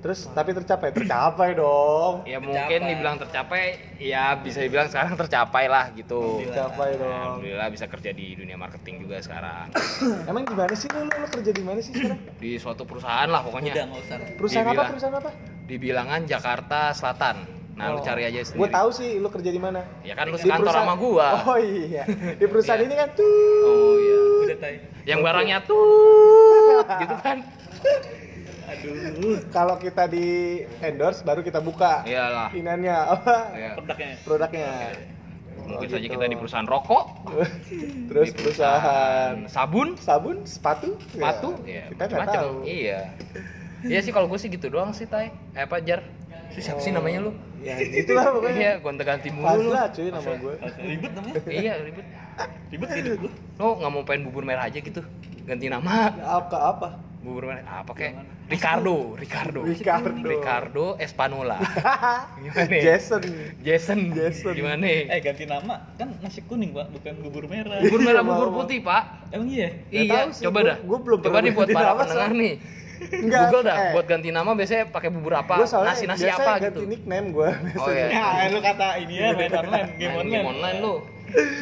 Terus 0.00 0.32
tapi 0.32 0.56
tercapai, 0.56 0.96
tercapai 0.96 1.52
dong. 1.52 2.24
Ya 2.24 2.40
mungkin 2.40 2.88
dibilang 2.88 3.20
tercapai, 3.20 3.76
ya 4.00 4.32
bisa 4.32 4.64
dibilang 4.64 4.88
sekarang 4.88 5.12
tercapai 5.12 5.68
lah 5.68 5.92
gitu. 5.92 6.40
Tercapai 6.40 6.96
dong. 6.96 7.12
Alhamdulillah 7.36 7.68
bisa 7.68 7.84
kerja 7.84 8.08
di 8.08 8.32
dunia 8.32 8.56
marketing 8.56 9.04
juga 9.04 9.20
sekarang. 9.20 9.68
Emang 10.30 10.48
gimana 10.48 10.72
sih 10.72 10.88
lu, 10.88 11.04
lu, 11.04 11.12
lu 11.12 11.26
kerja 11.28 11.52
di 11.52 11.60
mana 11.60 11.84
sih 11.84 11.92
sekarang? 11.92 12.16
Di 12.40 12.56
suatu 12.56 12.88
perusahaan 12.88 13.28
lah 13.28 13.44
Udah 13.44 13.60
pokoknya. 13.60 13.72
usah. 13.92 14.16
Perusahaan 14.40 14.64
apa? 14.64 14.72
Dibilang. 14.72 14.88
Perusahaan 14.88 15.16
apa? 15.20 15.30
Di 15.68 15.76
bilangan 15.76 16.20
Jakarta 16.24 16.80
Selatan. 16.96 17.36
Nah, 17.80 17.88
lu 17.90 18.00
cari 18.00 18.22
aja 18.22 18.36
Gue 18.36 18.46
sendiri. 18.46 18.70
tahu 18.70 18.88
sih 18.90 19.10
lu 19.16 19.28
kerja 19.28 19.48
di 19.48 19.58
mana. 19.58 19.80
Ya 20.00 20.12
kan 20.12 20.28
lu 20.28 20.36
Di 20.36 20.44
perusahaan- 20.44 20.76
sama 20.76 20.94
gua. 20.94 21.28
Oh 21.42 21.56
iya. 21.56 22.04
Di 22.36 22.44
perusahaan 22.44 22.76
Iya. 22.76 22.86
ini 22.86 22.94
kan 22.94 23.08
tuh. 23.10 23.64
Oh 23.64 23.94
iya. 23.96 24.18
Udah. 24.46 24.72
Yang 25.02 25.20
barangnya 25.22 25.58
tuh 25.64 25.88
gitu 27.02 27.16
kan. 27.18 27.38
Aduh. 28.70 29.38
Kalau 29.48 29.76
kita 29.76 30.06
di 30.06 30.28
endorse 30.78 31.20
baru 31.22 31.40
kita 31.40 31.58
buka. 31.58 32.04
Iyalah. 32.04 32.52
Inannya 32.52 32.96
apa? 33.14 33.34
Ya. 33.52 33.70
Produknya. 33.74 34.10
Produknya. 34.22 34.70
Mungkin 35.60 35.86
Oh, 35.86 35.92
saja 35.92 36.02
gitu. 36.02 36.12
kita 36.12 36.26
di 36.26 36.34
perusahaan 36.34 36.66
rokok, 36.66 37.04
Terus 38.10 38.26
di 38.28 38.36
perusahaan 38.36 39.46
sabun, 39.46 39.94
sabun, 39.94 40.42
sepatu, 40.42 40.98
sepatu, 41.06 41.54
Ya, 41.62 41.86
ya, 41.86 41.94
kita 41.94 42.02
nggak 42.02 42.18
macam-macam. 42.18 42.42
tahu. 42.42 42.54
Iya. 42.66 43.00
Iya 43.80 43.98
sih 44.02 44.10
kalau 44.10 44.26
gue 44.26 44.36
sih 44.36 44.50
gitu 44.50 44.66
doang 44.66 44.90
sih, 44.90 45.06
Tai. 45.06 45.30
Eh 45.54 45.62
apa 45.62 45.78
Jar? 45.78 46.02
Itu 46.50 46.60
siapa 46.60 46.80
sih 46.82 46.90
namanya 46.90 47.30
lu? 47.30 47.32
Ya 47.60 47.76
gitulah 47.78 48.24
pokoknya. 48.34 48.58
Iya, 48.58 48.72
gonta-ganti 48.80 49.28
mulu 49.30 49.46
lu. 49.46 49.70
Fazla 49.70 49.82
cuy 49.94 50.08
nama 50.10 50.30
gue. 50.34 50.54
Ribet 50.82 51.12
namanya. 51.14 51.34
Iya, 51.46 51.72
ribet. 51.82 52.06
Ribet 52.68 52.88
hidup 52.96 53.18
lu. 53.22 53.28
Lo 53.56 53.66
nggak 53.78 53.90
mau 53.90 54.02
pengen 54.02 54.20
bubur 54.28 54.42
merah 54.42 54.66
aja 54.66 54.78
gitu? 54.78 55.02
Ganti 55.46 55.66
nama. 55.70 56.10
Apa 56.18 56.58
apa? 56.74 56.88
Bubur 57.20 57.52
merah 57.52 57.84
apa 57.84 57.92
kek? 57.92 58.16
Ricardo, 58.50 59.14
Ricardo. 59.14 59.62
Ricardo. 59.62 60.26
Ricardo 60.26 60.86
Espanola. 60.98 61.62
Gimana? 62.42 62.76
Jason. 62.82 63.22
Jason. 63.62 63.98
Jason. 64.10 64.52
Gimana? 64.58 64.82
Eh 64.90 65.20
ganti 65.22 65.46
nama 65.46 65.86
kan 65.94 66.10
nasi 66.18 66.42
kuning 66.42 66.74
pak, 66.74 66.90
bukan 66.90 67.14
bubur 67.22 67.46
merah. 67.46 67.78
Bubur 67.78 68.02
merah, 68.02 68.26
Iya, 68.26 68.30
bubur 68.34 68.48
putih, 68.58 68.82
Pak. 68.82 69.30
Emang 69.30 69.46
iya? 69.54 69.70
Iya, 69.94 70.34
coba 70.34 70.58
dah. 70.66 70.76
gua 70.82 70.98
belum 70.98 71.18
coba 71.22 71.38
nih 71.46 71.52
buat 71.54 71.68
ganti 71.70 71.78
para 71.78 71.92
pendengar 71.94 72.32
nih. 72.34 72.54
Enggak, 73.00 73.40
Google 73.48 73.62
dah 73.64 73.76
eh. 73.80 73.92
buat 73.92 74.06
ganti 74.06 74.28
nama 74.28 74.50
biasanya 74.52 74.84
pakai 74.88 75.08
bubur 75.08 75.32
apa? 75.34 75.64
Soalnya 75.64 75.96
Nasi-nasi 75.96 76.22
biasanya 76.22 76.36
apa 76.38 76.52
ganti 76.60 76.76
gitu. 76.76 76.80
nickname 76.86 77.26
gue. 77.30 77.48
Oh 77.76 77.88
iya. 77.88 78.06
Ya, 78.10 78.24
lu 78.48 78.60
kata 78.60 78.86
ini 78.98 79.14
ya 79.16 79.28
main 79.32 79.52
online, 79.52 79.88
game 79.94 80.04
Main 80.06 80.20
online. 80.20 80.30
game 80.30 80.46
online 80.46 80.78
lu. 80.78 80.94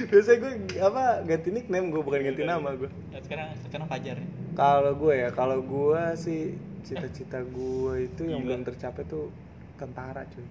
biasanya 0.09 0.39
gue 0.41 0.53
apa 0.81 1.03
ganti 1.23 1.49
nickname 1.51 1.87
gue 1.89 2.01
bukan 2.01 2.21
ganti 2.23 2.43
nama 2.43 2.69
gue. 2.73 2.89
Nah, 2.89 3.21
sekarang 3.21 3.49
sekarang 3.63 3.87
Fajar. 3.87 4.17
ya. 4.17 4.27
Kalau 4.53 4.93
gue 4.95 5.13
ya, 5.15 5.29
kalau 5.31 5.59
gue 5.61 6.03
sih 6.17 6.41
cita-cita 6.81 7.39
gue 7.41 7.95
itu 8.05 8.23
yang 8.25 8.41
Gila. 8.41 8.47
belum 8.49 8.61
tercapai 8.65 9.05
tuh 9.05 9.31
tentara 9.77 10.27
cuy. 10.27 10.47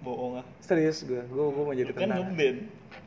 Bohong 0.00 0.36
ah. 0.36 0.46
Serius 0.58 1.00
gue, 1.00 1.22
gue 1.22 1.44
gue 1.46 1.62
mau 1.62 1.72
jadi 1.72 1.88
Lu 1.88 1.94
kan 1.94 2.02
tentara. 2.04 2.20
ngeband. 2.22 2.58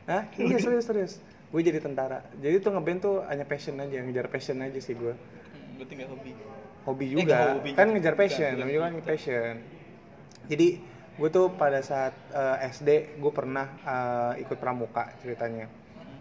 Hah? 0.04 0.22
Iya 0.34 0.56
serius 0.58 0.84
serius. 0.84 1.12
Gue 1.48 1.60
jadi 1.62 1.78
tentara. 1.78 2.26
Jadi 2.34 2.58
tuh 2.58 2.72
ngeband 2.72 2.98
tuh 2.98 3.16
hanya 3.24 3.44
passion 3.44 3.76
aja, 3.76 4.02
ngejar 4.02 4.26
passion 4.26 4.58
aja 4.58 4.76
sih 4.76 4.92
gue. 4.92 5.12
Hmm, 5.12 5.78
Berarti 5.78 5.92
nggak 5.94 6.08
hobi. 6.08 6.32
Hobi 6.88 7.04
Eh, 7.04 7.10
juga, 7.12 7.22
nggak 7.28 7.52
hobi. 7.54 7.70
kan 7.76 7.86
ngejar 7.92 8.14
passion, 8.16 8.52
namanya 8.56 8.72
juga 8.72 8.84
kan 8.88 8.94
passion. 9.04 9.52
Jadi 10.48 10.68
gue 11.18 11.28
tuh 11.28 11.46
pada 11.52 11.84
saat 11.84 12.16
eh, 12.32 12.56
SD 12.64 12.88
gue 13.20 13.32
pernah 13.34 13.66
eh, 13.84 14.40
ikut 14.40 14.56
pramuka 14.56 15.12
ceritanya. 15.20 15.68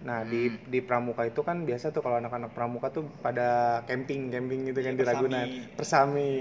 Nah 0.03 0.21
di 0.23 0.51
di 0.67 0.79
pramuka 0.83 1.23
itu 1.23 1.39
kan 1.39 1.63
biasa 1.63 1.89
tuh 1.89 2.03
kalau 2.03 2.19
anak-anak 2.19 2.51
pramuka 2.51 2.91
tuh 2.91 3.07
pada 3.19 3.79
camping 3.87 4.27
camping 4.27 4.67
gitu 4.67 4.79
kan 4.81 4.93
Iya, 4.93 4.99
di. 4.99 5.07
Ragunan 5.07 5.47
persami. 5.73 6.35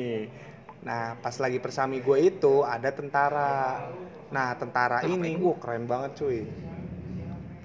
Nah 0.82 1.14
pas 1.18 1.34
lagi 1.38 1.58
persami 1.58 2.02
gue 2.02 2.18
itu 2.20 2.66
ada 2.66 2.90
tentara. 2.90 3.86
Nah 4.26 4.58
tentara 4.58 5.06
ini, 5.06 5.38
wah 5.38 5.54
keren 5.56 5.86
banget 5.86 6.18
cuy. 6.18 6.42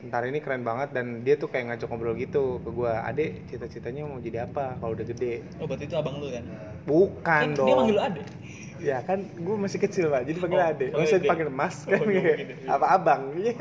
Tentara 0.01 0.25
ini 0.25 0.41
keren 0.41 0.65
banget 0.65 0.97
dan 0.97 1.21
dia 1.21 1.37
tuh 1.37 1.45
kayak 1.45 1.77
ngajak 1.77 1.87
ngobrol 1.93 2.17
gitu 2.17 2.57
ke 2.65 2.69
gue. 2.73 2.89
Adek 2.91 3.29
cita-citanya 3.53 4.01
mau 4.09 4.17
jadi 4.17 4.49
apa 4.49 4.81
kalau 4.81 4.97
udah 4.97 5.05
gede? 5.05 5.45
Oh 5.61 5.69
berarti 5.69 5.85
itu 5.85 5.95
abang 5.95 6.17
lu 6.17 6.33
kan? 6.33 6.43
Bukan 6.89 7.21
Kan 7.21 7.53
dong. 7.53 7.67
dia 7.69 7.75
manggil 7.77 7.95
lu 7.95 8.01
ade. 8.01 8.21
Ya 8.81 8.97
kan 9.05 9.21
gue 9.21 9.55
masih 9.61 9.77
kecil 9.77 10.09
pak, 10.09 10.25
jadi 10.25 10.37
panggil 10.41 10.57
Oh, 10.57 10.71
ade. 10.73 10.87
oh, 10.89 11.05
ade. 11.05 11.21
dipanggil 11.21 11.49
mas 11.53 11.85
Oh, 11.85 11.93
kan, 11.93 12.01
gitu. 12.01 12.65
apa 12.65 12.85
abang. 12.97 13.21
Iya 13.37 13.53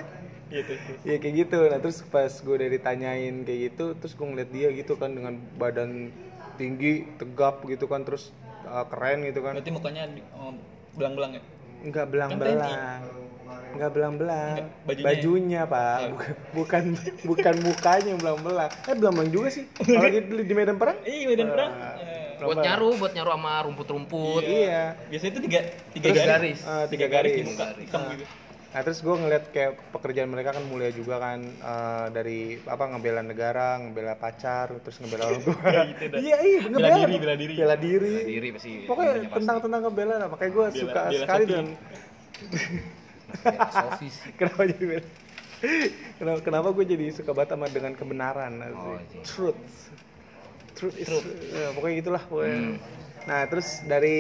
Gitu. 0.51 0.73
Ya 1.07 1.17
kayak 1.23 1.35
gitu. 1.47 1.59
Nah 1.71 1.79
terus 1.79 2.03
pas 2.11 2.33
gue 2.33 2.55
udah 2.59 2.69
ditanyain 2.75 3.47
kayak 3.47 3.61
gitu, 3.71 3.95
terus 3.95 4.19
gue 4.19 4.27
ngeliat 4.27 4.51
dia 4.51 4.69
gitu 4.75 4.99
kan 4.99 5.15
dengan 5.15 5.39
badan 5.55 6.11
tinggi, 6.59 7.07
tegap 7.17 7.63
gitu 7.71 7.87
kan, 7.87 8.03
terus 8.03 8.35
uh, 8.67 8.83
keren 8.91 9.23
gitu 9.31 9.47
kan. 9.47 9.55
Berarti 9.55 9.71
mukanya 9.71 10.11
oh, 10.35 10.59
belang-belang 10.99 11.39
ya? 11.39 11.43
Enggak 11.87 12.07
belang-belang. 12.11 13.30
Enggak 13.71 13.91
belang-belang. 13.93 14.55
Bajunya. 14.83 15.07
Bajunya, 15.07 15.61
Pak. 15.65 15.99
Oh. 16.01 16.09
Bukan 16.11 16.29
bukan 16.53 16.85
bukan 17.25 17.55
mukanya 17.61 18.09
yang 18.09 18.21
belang-belang. 18.21 18.71
Eh 18.85 18.95
belang-belang 18.95 19.31
juga 19.31 19.49
sih. 19.51 19.65
Kalau 19.75 20.09
di, 20.09 20.21
di 20.43 20.55
medan 20.55 20.77
perang? 20.77 20.97
Iya, 21.03 21.25
medan 21.27 21.49
perang. 21.49 21.73
Ah. 21.73 21.95
Eh, 21.97 22.19
Buat 22.41 22.57
nyaru, 22.59 22.97
buat 22.97 23.13
nyaru 23.13 23.31
sama 23.31 23.53
rumput-rumput. 23.63 24.43
Iya. 24.43 24.97
Biasanya 25.07 25.31
itu 25.31 25.41
tiga 25.45 25.61
tiga 25.93 26.07
Terus 26.09 26.25
garis. 26.25 26.59
eh, 26.63 26.85
tiga 26.89 27.07
garis 27.07 27.31
di 27.31 27.37
garis. 27.37 27.47
muka 27.49 27.67
hitam 27.77 28.01
Ah. 28.01 28.13
gitu. 28.15 28.27
Nah 28.71 28.87
terus 28.87 29.03
gue 29.03 29.11
ngeliat 29.13 29.45
kayak 29.51 29.73
pekerjaan 29.91 30.31
mereka 30.31 30.55
kan 30.55 30.63
mulia 30.63 30.89
juga 30.91 31.19
kan 31.19 31.43
eh, 31.43 32.07
dari 32.11 32.41
apa 32.65 32.85
ngebela 32.87 33.21
negara, 33.21 33.77
ngebela 33.77 34.15
pacar, 34.15 34.71
terus 34.79 34.97
ngebela 34.99 35.27
orang 35.27 35.43
tua. 35.43 35.59
gitu 35.91 36.17
iya 36.19 36.37
iya 36.39 36.61
Bela 36.65 36.79
ngebela, 36.81 36.97
diri, 36.97 37.17
bela 37.19 37.35
diri. 37.35 37.55
bela 37.57 37.77
diri. 37.77 38.13
Bela 38.15 38.31
diri 38.31 38.49
pasti. 38.51 38.73
Pokoknya 38.87 39.13
pasti. 39.13 39.35
tentang 39.37 39.57
tentang 39.61 39.81
ngebela 39.85 40.15
lah. 40.17 40.29
Makanya 40.29 40.51
gue 40.51 40.67
suka 40.77 41.01
bela 41.05 41.21
sekali 41.21 41.45
dengan 41.45 41.67
Ya, 43.45 43.61
Sofis. 43.71 44.17
kenapa 44.39 44.67
jadi 44.67 44.85
bela. 44.87 45.07
Kenapa, 46.17 46.39
kenapa 46.41 46.69
gue 46.73 46.85
jadi 46.89 47.07
suka 47.13 47.37
banget 47.37 47.53
sama 47.53 47.67
dengan 47.69 47.93
kebenaran. 47.93 48.53
Oh, 48.73 48.97
iya. 48.97 49.21
truth 49.25 49.61
truth 50.73 50.97
is 50.97 51.13
ya, 51.53 51.77
pokoknya 51.77 51.95
gitulah 52.01 52.23
pokoknya 52.25 52.57
Hmm. 52.57 52.77
nah 53.29 53.45
terus 53.45 53.85
dari 53.85 54.17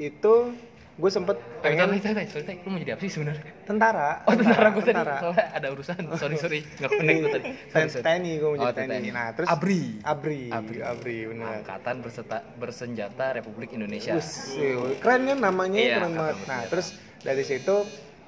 itu 0.00 0.56
gue 1.00 1.08
sempet 1.10 1.32
pengen 1.58 1.88
bentar, 1.88 2.12
bentar, 2.12 2.36
bentar, 2.36 2.54
lu 2.60 2.68
mau 2.68 2.78
jadi 2.78 2.92
apa 2.92 3.00
sih 3.00 3.10
sebenarnya? 3.10 3.44
tentara 3.64 4.08
Oh 4.22 4.34
tentara 4.36 4.68
gue 4.68 4.82
tadi, 4.82 4.92
tentara. 4.92 5.16
soalnya 5.18 5.46
ada 5.50 5.68
urusan. 5.70 5.96
Sorry 6.14 6.36
sorry, 6.36 6.60
nggak 6.60 6.90
connect 6.92 7.16
gue 7.18 7.30
tadi. 7.32 7.44
Sorry, 7.66 7.88
sorry. 7.88 8.04
TNI 8.04 8.32
gue 8.36 8.44
mau 8.44 8.52
Oh, 8.52 8.60
jadi 8.62 8.76
TNI. 8.76 8.92
TNI. 8.92 9.08
Nah, 9.10 9.26
terus 9.32 9.48
Abri. 9.48 9.80
Abri, 10.04 10.42
Abri. 10.48 10.78
Abri, 10.78 11.18
bener. 11.26 11.46
Angkatan 11.56 11.96
Berseta- 11.98 12.44
Bersenjata 12.54 13.26
Republik 13.32 13.72
Indonesia. 13.72 14.12
Wus, 14.12 14.28
iya, 14.52 14.76
keren 14.94 15.22
kan 15.24 15.38
namanya 15.40 15.80
Iya, 15.80 15.94
keren 15.96 16.12
banget. 16.14 16.36
Nah, 16.44 16.60
terus 16.66 16.86
dari 17.18 17.42
situ 17.42 17.76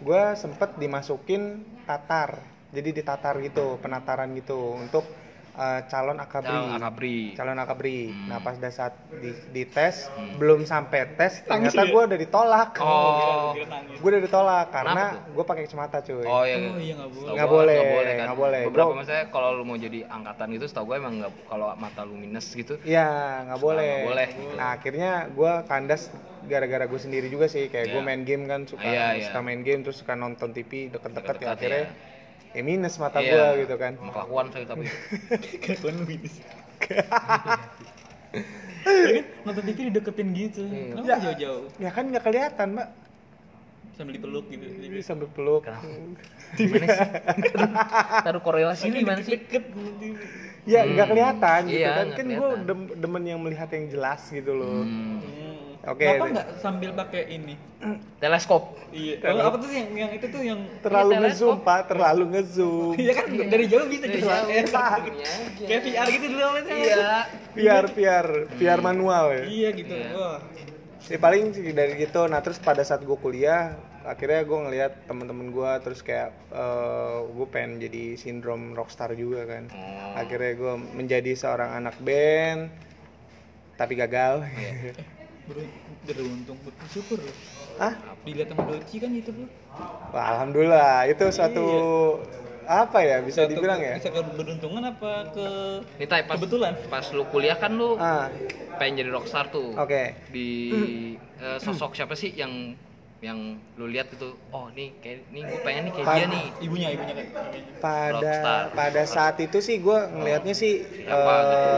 gue 0.01 0.23
sempet 0.35 0.75
dimasukin 0.77 1.43
Tatar. 1.85 2.41
Jadi 2.73 2.89
ditatar 2.91 3.37
gitu, 3.39 3.77
penataran 3.79 4.33
gitu 4.33 4.81
untuk 4.81 5.05
eh, 5.55 5.81
calon 5.87 6.17
akabri. 6.17 6.49
Calon 6.51 6.73
akabri. 6.75 7.17
Calon 7.35 7.59
akabri. 7.59 7.99
Hmm. 8.09 8.27
Nah, 8.27 8.39
pas 8.39 8.55
dah 8.55 8.69
saat 8.69 8.93
di, 9.13 9.31
di 9.49 9.63
tes, 9.65 10.09
Hmm. 10.09 10.37
belum 10.37 10.65
sampai 10.65 11.13
tes, 11.13 11.43
Tangis 11.43 11.71
ternyata 11.71 11.83
ya? 11.83 11.91
gue 11.91 12.03
udah 12.03 12.19
ditolak. 12.19 12.71
Oh. 12.79 13.53
Nangis. 13.55 13.97
Gue 13.97 14.09
udah 14.11 14.23
ditolak 14.23 14.67
karena 14.71 15.03
gue 15.27 15.45
pakai 15.45 15.63
kacamata 15.63 15.99
cuy. 16.01 16.25
Oh 16.25 16.43
iya. 16.43 16.57
Oh 16.59 16.77
iya 16.77 16.95
nggak 16.95 17.11
boleh. 17.11 17.33
Nggak 17.33 17.49
boleh, 17.49 17.75
nggak 17.75 17.93
boleh 17.93 18.13
kan. 18.13 18.25
nggak 18.25 18.39
boleh. 18.39 18.63
Beberapa 18.65 18.87
Gua- 18.87 18.97
maksudnya 18.97 19.25
kalau 19.29 19.49
lu 19.53 19.63
mau 19.63 19.77
jadi 19.77 20.01
angkatan 20.07 20.47
gitu, 20.51 20.65
setahu 20.67 20.85
gue 20.87 20.97
emang 20.99 21.15
nggak 21.19 21.33
kalau 21.47 21.67
mata 21.75 22.01
lu 22.03 22.15
minus 22.15 22.47
gitu. 22.53 22.81
Iya, 22.83 23.09
nggak 23.47 23.61
boleh. 23.61 23.85
nggak 23.85 24.09
boleh. 24.09 24.29
Nah, 24.55 24.69
akhirnya 24.73 25.11
gue 25.29 25.53
kandas 25.65 26.03
gara-gara 26.43 26.85
gue 26.85 26.99
sendiri 26.99 27.29
juga 27.29 27.47
sih. 27.47 27.69
Kayak 27.69 27.87
gue 27.89 28.01
Iya. 28.01 28.09
main 28.09 28.23
game 28.23 28.45
kan, 28.47 28.65
suka 28.65 28.83
Iya, 28.83 29.07
iya. 29.15 29.25
suka 29.29 29.41
main 29.41 29.61
game, 29.61 29.81
terus 29.83 29.97
suka 29.97 30.15
nonton 30.15 30.51
TV 30.51 30.89
deket-deket 30.89 31.37
ya 31.39 31.49
akhirnya 31.53 31.85
ya 32.53 32.63
minus 32.63 32.95
mata 32.97 33.19
Iya. 33.19 33.33
gue 33.53 33.65
gitu 33.65 33.75
kan. 33.77 33.93
Sama 33.97 34.13
kelakuan 34.13 34.47
saya 34.49 34.65
tapi. 34.67 34.85
Kelakuan 35.59 35.95
ini. 36.05 36.31
Ya 38.83 39.11
kan 39.15 39.25
nonton 39.45 39.63
TV 39.65 39.79
dideketin 39.89 40.29
gitu. 40.33 40.63
Iya. 40.65 40.85
Kenapa 40.93 41.07
Ya. 41.07 41.17
jauh-jauh? 41.23 41.65
Ya 41.79 41.91
kan 41.91 42.05
nggak 42.09 42.25
kelihatan, 42.25 42.69
Mbak. 42.75 42.89
Sambil 43.93 44.13
dipeluk 44.17 44.45
gitu. 44.49 44.65
Jadi 44.67 44.97
sambil 45.01 45.29
peluk. 45.29 45.63
Kenapa? 45.63 45.87
Gimana 46.59 46.87
sih? 46.89 47.09
Taruh 48.21 48.43
korelasi 48.43 48.85
ini 48.89 48.97
gimana 49.01 49.21
sih? 49.21 49.37
Deket. 49.37 49.65
Ya 50.65 50.83
Hmm. 50.83 50.95
nggak 50.95 51.09
kelihatan 51.09 51.61
gitu 51.67 51.79
Iya, 51.79 51.91
kan. 51.95 52.07
Kan 52.15 52.27
gue 52.29 52.49
demen 52.97 53.23
yang 53.23 53.41
melihat 53.41 53.69
yang 53.69 53.87
jelas 53.89 54.21
gitu 54.27 54.53
loh. 54.53 54.83
Hmm. 54.83 55.21
Oke. 55.83 56.07
Kenapa 56.07 56.27
nggak 56.31 56.49
sambil 56.63 56.91
pakai 56.95 57.23
ini? 57.29 57.55
Teleskop. 58.17 58.79
Iya. 58.95 59.19
Oh, 59.27 59.43
apa 59.43 59.57
tuh 59.59 59.67
yang 59.69 59.91
yang 59.93 60.11
itu 60.15 60.27
tuh 60.31 60.39
yang 60.39 60.63
Terlalu 60.79 61.11
Iya, 61.11 61.21
ngezoom, 61.21 61.51
teleskop. 61.51 61.67
Pak. 61.67 61.81
Terlalu 61.91 62.25
ngezoom. 62.31 62.95
Iya 62.95 63.13
kan 63.13 63.27
dari 63.51 63.65
jauh 63.67 63.87
bisa 63.91 64.05
Dari 64.07 64.23
jauh, 64.23 64.47
ya. 64.47 64.63
ini 64.63 65.23
aja. 65.27 65.65
Kayak 65.67 65.83
VR 65.83 66.07
gitu 66.09 66.27
dulu 66.31 66.43
awalnya. 66.45 66.71
Iya. 66.73 66.97
VR, 67.53 67.85
VR, 67.91 68.27
VR 68.55 68.81
manual 68.81 69.25
ya. 69.33 69.43
Iya 69.45 69.69
gitu. 69.75 69.91
Iya. 69.93 70.09
Wah. 70.15 70.39
Ya 71.03 71.19
paling 71.19 71.43
sih 71.51 71.75
dari 71.75 71.93
gitu. 71.99 72.21
Nah 72.25 72.39
terus 72.39 72.63
pada 72.63 72.87
saat 72.87 73.03
gue 73.03 73.19
kuliah, 73.19 73.75
akhirnya 74.03 74.47
gue 74.47 74.59
ngelihat 74.63 74.93
temen-temen 75.05 75.51
gue 75.51 75.71
terus 75.83 75.99
kayak 75.99 76.31
gue 77.29 77.47
pengen 77.49 77.83
jadi 77.83 78.15
sindrom 78.15 78.71
rockstar 78.73 79.11
juga 79.13 79.51
kan. 79.51 79.67
Oh. 79.69 80.15
Akhirnya 80.15 80.55
gue 80.55 80.73
menjadi 80.95 81.35
seorang 81.35 81.75
anak 81.75 81.99
band, 81.99 82.71
tapi 83.75 83.99
gagal. 83.99 84.47
Ber- 84.47 85.11
beruntung 86.07 86.59
bersyukur 86.65 87.19
lu. 87.21 87.33
Hah? 87.79 87.93
Dilihat 88.25 88.49
sama 88.53 88.63
Doci 88.69 88.97
kan 89.03 89.11
lu. 89.13 89.45
Wah, 90.13 90.25
alhamdulillah 90.37 91.09
itu 91.09 91.25
suatu 91.33 91.67
apa 92.69 92.99
ya 93.03 93.19
bisa 93.25 93.43
Suatu 93.45 93.59
dibilang 93.59 93.81
ya? 93.81 93.95
Bisa 93.99 94.11
keberuntungan 94.13 94.83
apa 94.85 95.13
ke 95.35 95.47
Nih 95.99 96.07
Tai, 96.07 96.23
pas 96.29 96.37
kebetulan? 96.39 96.73
pas 96.87 97.05
lu 97.11 97.23
kuliah 97.33 97.57
kan 97.57 97.73
lu 97.75 97.97
Ah, 97.97 98.29
pengen 98.77 99.03
jadi 99.03 99.11
rockstar 99.11 99.49
tuh. 99.49 99.75
oke. 99.75 100.03
Di 100.31 100.49
eh, 101.45 101.59
sosok 101.59 101.97
siapa 101.97 102.15
sih 102.15 102.33
yang 102.37 102.77
yang 103.23 103.39
lu 103.79 103.87
lihat 103.87 104.11
gitu 104.11 104.35
oh 104.51 104.67
nih 104.75 104.99
kayak 104.99 105.31
nih 105.31 105.47
gue 105.47 105.61
pengen 105.63 105.83
nih 105.87 105.93
kayak 105.95 106.07
Pan- 106.11 106.19
dia 106.19 106.27
nih 106.27 106.45
Ibunya, 106.59 106.89
ibunya 106.91 107.15
kan. 107.15 107.27
Pada 107.79 108.15
Rockstar. 108.15 108.63
pada 108.75 109.03
saat 109.07 109.37
itu 109.39 109.59
sih 109.59 109.79
gue 109.79 109.99
ngelihatnya 110.13 110.55
sih, 110.55 110.83
Apa 111.07 111.35
gitu? 111.51 111.71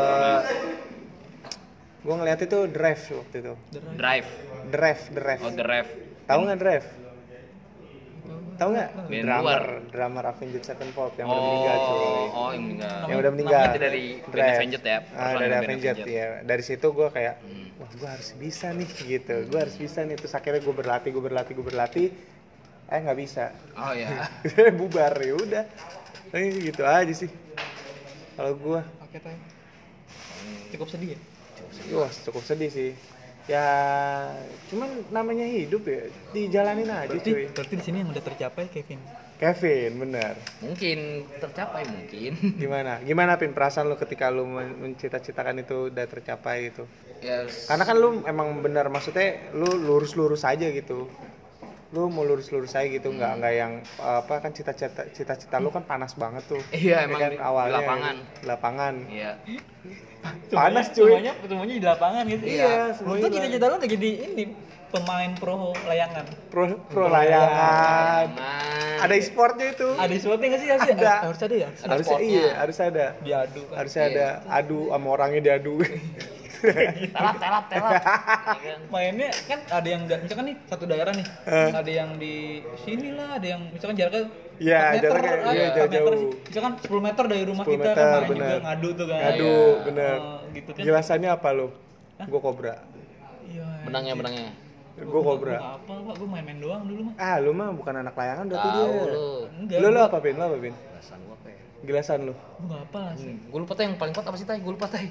Gue 2.04 2.14
ngelihat 2.14 2.40
itu 2.44 2.58
drive 2.68 3.02
waktu 3.16 3.36
itu. 3.40 3.54
drive 3.96 4.28
Drive, 4.64 5.02
drive. 5.12 5.40
oh 5.40 5.52
the 5.52 5.64
ref 5.64 5.88
Tahu 6.24 6.40
nggak 6.48 6.58
Drive? 6.58 6.86
Tahu 8.54 8.68
nggak? 8.70 8.90
Drummer, 9.10 9.62
drummer 9.90 10.24
Avenged 10.24 10.62
Sevenfold 10.62 11.12
yang 11.18 11.26
udah 11.26 11.42
meninggal 11.42 11.76
cuy. 11.76 11.92
oh 11.92 12.08
oh 12.32 12.48
yang 12.54 12.64
meninggal 12.64 12.96
Yang 13.10 13.18
udah 13.18 13.32
meninggal. 13.34 13.62
Itu 13.66 13.80
dari 13.82 14.04
Drive. 14.24 14.56
Avenged 14.56 14.82
ya, 14.86 14.98
Ah, 15.12 15.32
dari 15.34 15.54
Avenged 15.58 15.98
ya. 16.06 16.26
Dari 16.46 16.62
situ 16.64 16.86
gue 16.88 17.08
kayak, 17.10 17.34
Hmm. 17.42 17.76
wah 17.82 17.90
gue 17.92 18.08
harus 18.08 18.30
bisa 18.38 18.70
nih 18.72 18.88
gitu. 18.88 19.36
Gue 19.50 19.58
harus 19.58 19.76
bisa 19.76 20.00
nih. 20.06 20.16
Terus 20.16 20.32
akhirnya 20.32 20.60
gue 20.62 20.74
berlatih, 20.74 21.10
gue 21.12 21.24
berlatih, 21.24 21.52
gue 21.52 21.66
berlatih. 21.66 22.06
Eh 22.88 22.98
nggak 23.02 23.18
bisa. 23.18 23.50
oh 23.74 23.92
ya 23.92 24.08
Bubar 24.78 25.12
ya 25.18 25.34
udah. 25.34 25.64
Eh, 26.32 26.70
gitu 26.70 26.86
aja 26.86 27.12
sih. 27.12 27.28
Kalau 28.34 28.54
gue, 28.54 28.80
Oke, 29.02 29.18
Tay. 29.18 29.36
Cukup 30.72 30.88
sedih 30.88 31.14
ya? 31.14 31.33
Wah 31.94 32.10
cukup 32.24 32.42
sedih 32.46 32.70
sih. 32.70 32.90
Ya, 33.44 33.60
cuman 34.72 34.88
namanya 35.12 35.44
hidup 35.44 35.84
ya, 35.84 36.08
dijalanin 36.32 36.88
aja 36.88 37.12
Berarti, 37.12 37.28
cuy. 37.28 37.44
berarti 37.52 37.74
di 37.76 37.84
sini 37.84 37.96
yang 38.00 38.08
udah 38.08 38.24
tercapai 38.24 38.64
Kevin. 38.72 39.00
Kevin, 39.36 39.90
bener. 40.00 40.32
mungkin 40.64 41.28
tercapai 41.42 41.82
mungkin 41.84 42.32
Gimana? 42.62 43.02
Gimana 43.04 43.36
pin 43.36 43.52
perasaan 43.52 43.90
lu 43.92 44.00
ketika 44.00 44.32
lu 44.32 44.48
men- 44.48 44.78
mencita-citakan 44.80 45.60
itu 45.60 45.92
udah 45.92 46.06
tercapai 46.08 46.72
itu? 46.72 46.88
ya 47.20 47.44
Karena 47.68 47.84
kan 47.84 47.96
lu 48.00 48.24
emang 48.24 48.64
benar 48.64 48.88
maksudnya 48.88 49.52
lu 49.52 49.68
lurus-lurus 49.76 50.46
aja 50.48 50.64
gitu. 50.72 51.04
Lu 51.94 52.10
mau 52.10 52.26
lurus-lurus 52.26 52.74
aja 52.74 52.84
gitu, 52.84 53.08
nggak 53.08 53.22
Hmm. 53.28 53.38
nggak 53.38 53.54
yang 53.54 53.72
apa 53.96 54.34
kan 54.36 54.50
cita-cita 54.50 55.06
cita-cita 55.08 55.56
lu 55.56 55.70
kan 55.70 55.80
panas 55.80 56.12
banget 56.12 56.42
tuh. 56.44 56.58
Iya, 56.68 56.98
Ya 56.98 57.06
emang 57.06 57.20
kan 57.20 57.30
di- 57.30 57.38
di 57.38 57.40
awalnya 57.40 57.74
lapangan. 57.78 58.16
di 58.18 58.44
lapangan. 58.44 58.94
iya 59.08 59.30
Panas, 60.50 60.88
cuy. 60.90 61.04
Semuanya, 61.06 61.32
semuanya 61.38 61.74
di 61.76 61.86
lapangan 61.86 62.22
gitu. 62.26 62.44
Iya, 62.48 62.96
semuanya 62.96 63.20
Untung 63.20 63.30
di 63.30 63.36
cita-cita 63.38 63.64
lu 63.68 63.74
gak 63.76 63.92
jadi 63.92 64.10
ini 64.26 64.44
pemain 64.88 65.30
pro 65.34 65.54
layangan. 65.84 66.24
Pro 66.48 66.64
pro 66.88 67.06
layangan. 67.06 68.26
Ada 68.96 69.14
e-sportnya 69.14 69.66
itu. 69.70 69.88
Ada 69.94 70.12
sesuatu 70.16 70.40
nggak 70.40 70.58
sih? 70.58 70.68
Harus 70.68 70.88
Ada. 70.88 71.12
Harus 71.20 71.40
ada 71.40 71.54
ya? 71.54 71.68
Ada 71.76 72.02
sportnya. 72.02 72.24
iya, 72.24 72.48
harus 72.56 72.78
ada. 72.80 73.06
Diadu 73.20 73.62
kan. 73.68 73.76
Harusnya 73.78 74.02
Iya. 74.02 74.10
ada 74.10 74.26
adu 74.50 74.80
sama 74.88 75.06
orangnya 75.12 75.40
diadu. 75.44 75.74
telat 77.10 77.36
telat 77.36 77.64
telat 77.68 77.92
Ya 78.56 78.72
kan? 78.72 78.78
mainnya 78.88 79.28
kan 79.44 79.58
ada 79.68 79.88
yang 79.88 80.02
misalkan 80.06 80.44
nih 80.46 80.56
satu 80.64 80.84
daerah 80.84 81.12
nih 81.12 81.26
Eh. 81.44 81.70
ada 81.72 81.90
yang 81.92 82.10
di 82.16 82.34
sini 82.78 83.12
lah 83.12 83.36
ada 83.36 83.46
yang 83.48 83.60
misalkan 83.68 83.96
jaraknya 83.96 84.24
Iya, 84.54 84.78
4 84.78 84.94
meter, 84.94 85.10
jaraknya, 85.10 85.34
ada 85.42 85.50
iya, 85.50 85.66
4 85.66 85.74
meter 85.74 85.90
jauh-jauh. 86.14 86.30
misalkan 86.44 86.72
10 86.78 87.02
meter 87.02 87.24
dari 87.26 87.42
rumah 87.44 87.64
10 87.64 87.72
kita 87.72 87.82
meter, 87.84 87.96
kan 87.96 88.06
main 88.06 88.28
bener. 88.28 88.46
juga 88.46 88.58
ngadu 88.64 88.88
tuh 88.92 89.04
kan 89.04 89.18
Ngadu, 89.20 89.50
Iya. 89.50 89.82
bener. 89.82 90.16
Oh, 90.16 90.38
gitu 90.48 90.70
kan 90.70 90.82
Jelasannya 90.84 91.30
apa 91.32 91.48
lu? 91.50 91.66
Gue 92.22 92.40
kobra. 92.40 92.74
iya 93.44 93.66
benangnya 93.82 94.14
benangnya 94.14 94.48
Gue 94.94 95.20
kobra. 95.20 95.56
Gua 95.56 95.70
apa 95.74 95.92
pak 96.00 96.14
gue 96.16 96.28
main-main 96.28 96.58
doang 96.58 96.82
dulu 96.84 97.00
mah 97.04 97.14
Ah, 97.18 97.36
lu 97.36 97.50
mah 97.50 97.68
bukan 97.70 97.94
anak 97.96 98.14
layangan 98.14 98.44
berarti 98.46 98.68
dia. 98.68 98.86
lu 98.86 99.26
enggak 99.58 99.78
Lu 99.78 99.86
lu 99.88 100.00
apa, 100.00 100.16
Pin? 100.18 100.34
Lu 100.34 100.44
apa, 100.44 100.56
Pin? 100.56 100.74
Belasan 100.86 101.18
gua 101.20 101.34
apa 101.34 101.48
ya 101.50 101.58
Gilasan 101.82 102.18
lu. 102.22 102.32
gue 102.32 102.64
nggak 102.64 102.82
apa 102.86 103.02
sih 103.16 103.34
gue 103.42 103.58
lupa 103.58 103.72
tay 103.74 103.84
yang 103.84 103.96
paling 103.96 104.14
kuat 104.14 104.24
apa 104.24 104.36
sih 104.36 104.46
tay 104.46 104.56
gue 104.56 104.72
lupa 104.72 104.86
tay 104.86 105.06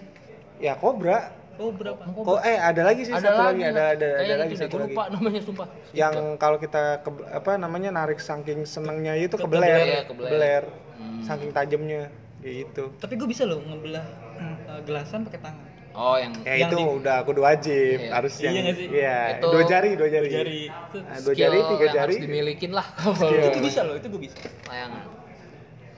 Ya, 0.58 0.74
kobra. 0.74 1.36
Oh 1.56 1.70
berapa 1.72 2.02
Kok 2.02 2.40
eh 2.42 2.58
ada 2.58 2.82
lagi 2.82 3.02
sih 3.02 3.12
ada 3.12 3.22
satu 3.24 3.42
lagi 3.44 3.62
lagi, 3.62 3.64
ada 3.70 3.84
ada 3.88 4.08
ada 4.08 4.08
Kayaknya 4.16 4.38
lagi 4.40 4.56
satu 4.56 4.76
lagi. 4.76 4.86
lupa 4.90 5.04
namanya 5.10 5.42
sumpah 5.42 5.68
Yang 5.92 6.14
kalau 6.36 6.58
kita 6.58 6.84
ke, 7.00 7.10
apa 7.28 7.52
namanya 7.56 7.90
narik 7.92 8.20
saking 8.20 8.64
senengnya 8.64 9.14
itu 9.16 9.32
Ke- 9.32 9.44
kebeler, 9.44 9.70
kebeler, 9.70 9.88
ya, 9.88 10.02
kebeler. 10.04 10.30
kebeler. 10.30 10.64
Hmm. 10.96 11.22
Saking 11.22 11.52
tajamnya 11.52 12.04
gitu. 12.40 12.92
tapi 12.98 13.16
gue 13.16 13.24
bisa 13.26 13.44
loh 13.44 13.56
ngebelah 13.58 14.04
eh, 14.36 14.80
gelasan 14.84 15.24
pakai 15.24 15.40
tangan 15.40 15.64
oh 15.94 16.18
yang 16.18 16.34
Ya 16.42 16.54
Yang 16.58 16.62
itu 16.66 16.76
di- 16.76 16.92
udah 16.98 17.18
kudu 17.22 17.42
wajib, 17.42 17.98
Iya. 18.00 18.12
harus 18.12 18.34
Iya 18.36 18.50
yang 18.50 18.66
sih? 18.74 18.88
iya, 18.90 19.20
Itu 19.32 19.46
dua 19.48 19.64
jari, 19.64 19.90
dua 19.94 20.10
jari. 20.10 20.28
Dua 20.28 20.36
jari 20.36 20.60
itu, 20.66 20.98
Nah, 21.00 21.18
dua 21.22 21.34
jari, 21.34 21.60
tiga 21.64 21.80
yang 21.80 21.88
jari. 21.88 22.02
harus 22.04 22.16
dimilikin 22.20 22.72
lah 22.72 22.84
kalau 22.92 23.32
itu 23.48 23.60
bisa 23.62 23.80
loh 23.82 23.96
itu 23.96 24.08
gue 24.08 24.22
bisa 24.22 24.36
layangan 24.66 25.04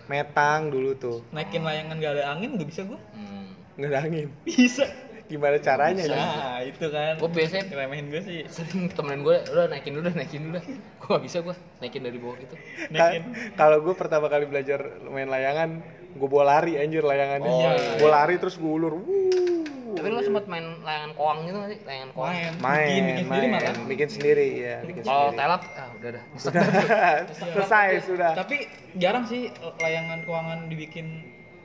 Metang 0.05 0.69
dulu 0.69 0.93
tuh. 0.93 1.17
naikin 1.31 1.61
layangan 1.61 1.97
gak 1.97 2.13
ada 2.13 2.23
angin 2.29 2.49
gak 2.55 2.69
bisa 2.69 2.81
gue 2.83 2.99
hmm. 2.99 3.45
Nggak 3.75 3.89
ada 3.89 3.99
angin. 4.01 4.27
bisa 4.43 4.85
Gimana 5.25 5.57
caranya 5.57 6.03
ya? 6.03 6.13
nah 6.13 6.59
itu 6.61 6.85
kan 6.87 7.17
gue 7.17 7.25
biasanya 7.27 7.65
remehin 7.67 8.07
gue 8.07 8.21
sih 8.21 8.39
sering 8.45 8.87
temenin 8.87 9.21
gue 9.21 9.41
udah 9.43 9.65
naikin 9.67 9.93
dulu 9.93 10.09
naikin 10.11 10.41
dulu 10.45 10.59
gue 10.61 11.07
gak 11.07 11.23
bisa 11.23 11.37
gue 11.39 11.51
naikin 11.79 12.01
dari 12.01 12.17
bawah 12.17 12.37
gitu 12.37 12.55
naikin 12.87 13.23
Ka- 13.25 13.57
Kalau 13.57 13.77
gue 13.79 13.93
pertama 13.93 14.25
kali 14.27 14.45
belajar 14.45 14.79
main 15.03 15.25
layangan, 15.25 15.81
gue 16.11 16.27
bawa 16.27 16.45
lari 16.51 16.75
anjir 16.75 17.01
layangannya. 17.01 17.49
Oh, 17.49 17.57
iya. 17.67 17.97
Bawa 17.97 18.11
lari 18.15 18.35
terus 18.35 18.55
gue 18.55 18.67
ulur. 18.67 18.93
Wuh. 18.95 19.65
tapi 19.95 20.11
lu 20.11 20.19
sempat 20.19 20.45
main 20.45 20.61
layangan 20.79 21.11
koang 21.13 21.39
gitu 21.41 21.55
gak 21.55 21.69
sih 21.71 21.79
layangan 21.81 22.09
koang 22.11 22.29
main 22.29 22.53
Main, 22.59 22.83
bikin, 22.83 23.05
bikin 23.07 23.25
sendiri 23.25 23.45
main. 23.47 23.53
malah 23.55 23.75
Bikin 23.87 24.09
sendiri 24.09 24.47
ya, 24.53 24.77
bikin 24.83 25.01
kalau 25.01 25.23
sendiri. 25.25 25.39
telat 25.39 25.61
ah 25.73 25.87
udah 25.89 26.09
dah 26.11 26.23
Sudah, 26.35 26.63
selesai 27.55 27.87
sudah. 28.03 28.31
tapi 28.35 28.55
jarang 28.93 29.23
sih 29.23 29.41
layangan 29.79 30.19
keuangan 30.21 30.59
dibikin 30.67 31.07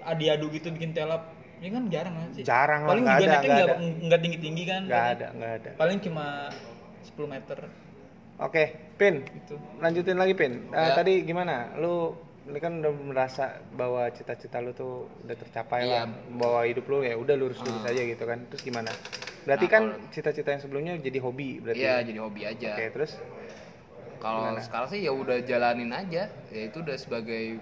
adi-adu 0.00 0.46
gitu 0.48 0.70
bikin 0.70 0.90
telap 0.90 1.26
ini 1.60 1.68
kan 1.68 1.82
jarang 1.88 2.14
kan 2.14 2.28
sih 2.32 2.42
Jarang 2.42 2.80
lah, 2.82 2.90
paling 2.90 3.04
nggak 3.04 3.16
juga 3.16 3.26
ada, 3.26 3.36
naiknya 3.36 3.52
nggak 3.52 3.66
nggak 3.68 3.76
ada. 3.84 4.04
nggak 4.06 4.20
tinggi 4.20 4.38
tinggi 4.38 4.62
kan 4.64 4.82
Nggak 4.84 5.06
ada, 5.10 5.26
nggak 5.30 5.52
ada. 5.54 5.70
paling 5.76 5.98
cuma 6.00 6.26
10 7.06 7.26
meter 7.28 7.58
Oke, 8.40 8.64
Pin. 8.96 9.20
Gitu. 9.20 9.52
Lanjutin 9.76 10.16
lagi, 10.16 10.32
Pin. 10.32 10.64
Eh, 10.66 10.80
Ya. 10.80 10.96
Tadi 10.96 11.28
gimana? 11.28 11.76
Lu 11.76 12.16
ini 12.48 12.56
kan 12.56 12.80
udah 12.80 12.88
merasa 12.88 13.44
bahwa 13.70 14.08
cita-cita 14.08 14.56
lu 14.58 14.72
tuh 14.72 15.12
udah 15.20 15.36
tercapai 15.36 15.84
Iya. 15.84 15.92
lah. 15.92 16.04
Bahwa 16.40 16.64
hidup 16.64 16.88
lu 16.88 17.04
ya 17.04 17.20
udah 17.20 17.36
lurus-lurus 17.36 17.84
Ah. 17.84 17.92
aja 17.92 18.00
gitu 18.00 18.24
kan. 18.24 18.40
Terus 18.48 18.64
gimana? 18.64 18.88
Berarti 19.44 19.66
Nah, 19.66 19.70
kan 19.70 19.82
cita-cita 20.08 20.48
yang 20.50 20.62
sebelumnya 20.64 20.96
jadi 20.96 21.20
hobi 21.20 21.60
berarti. 21.60 21.84
Iya, 21.84 22.00
jadi 22.00 22.18
hobi 22.18 22.42
aja. 22.46 22.68
Oke, 22.72 22.84
terus 22.90 23.12
Kalau 24.18 24.56
sekarang 24.58 24.88
sih 24.88 25.00
ya 25.00 25.12
udah 25.12 25.36
jalanin 25.42 25.90
aja. 25.90 26.28
Ya 26.48 26.62
itu 26.62 26.80
udah 26.80 26.96
sebagai 26.96 27.60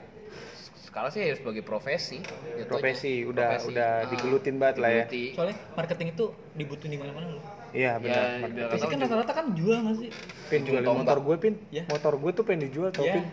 sekarang 0.98 1.14
sih 1.14 1.22
ya 1.22 1.34
sebagai 1.38 1.62
profesi. 1.62 2.18
jatuhnya. 2.18 2.66
profesi 2.66 3.12
udah 3.22 3.48
Profesi. 3.54 3.70
udah 3.70 3.90
Ah, 3.94 4.08
digelutin 4.10 4.54
banget 4.58 4.76
lah 4.76 4.90
ya. 4.90 5.04
Soalnya 5.30 5.56
marketing 5.72 6.08
itu 6.10 6.24
dibutuhin 6.52 6.90
di 6.90 6.98
mana-mana 6.98 7.26
loh. 7.30 7.44
Iya, 7.70 7.92
benar. 7.96 8.18
Ya, 8.18 8.18
Marketing. 8.18 8.50
biar 8.50 8.68
Pasti 8.68 8.86
kan 8.88 8.98
rata-rata 8.98 9.32
kan 9.32 9.46
jual 9.54 9.78
nggak 9.78 9.96
sih? 9.96 10.10
Pin 10.50 10.60
tombak. 10.66 10.94
motor 10.98 11.18
gue, 11.22 11.36
Pin. 11.38 11.54
Ya. 11.70 11.82
Motor 11.86 12.12
gue 12.18 12.30
tuh 12.34 12.42
pengen 12.42 12.60
dijual 12.66 12.90
tau. 12.90 13.06
Pin. 13.06 13.26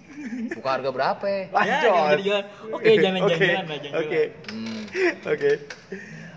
Buka 0.56 0.68
harga 0.72 0.88
berapa 0.90 1.24
ya? 1.28 1.40
Ya, 1.60 1.76
jangan 1.84 2.16
dijual. 2.16 2.42
Oke, 2.72 2.90
jangan 3.04 3.20
Oke, 3.20 3.36
jangan 3.36 3.64
lah, 3.68 3.76
jangan 3.76 4.00
Oke. 4.00 4.20
Hmm. 4.48 4.80
Oke. 5.28 5.50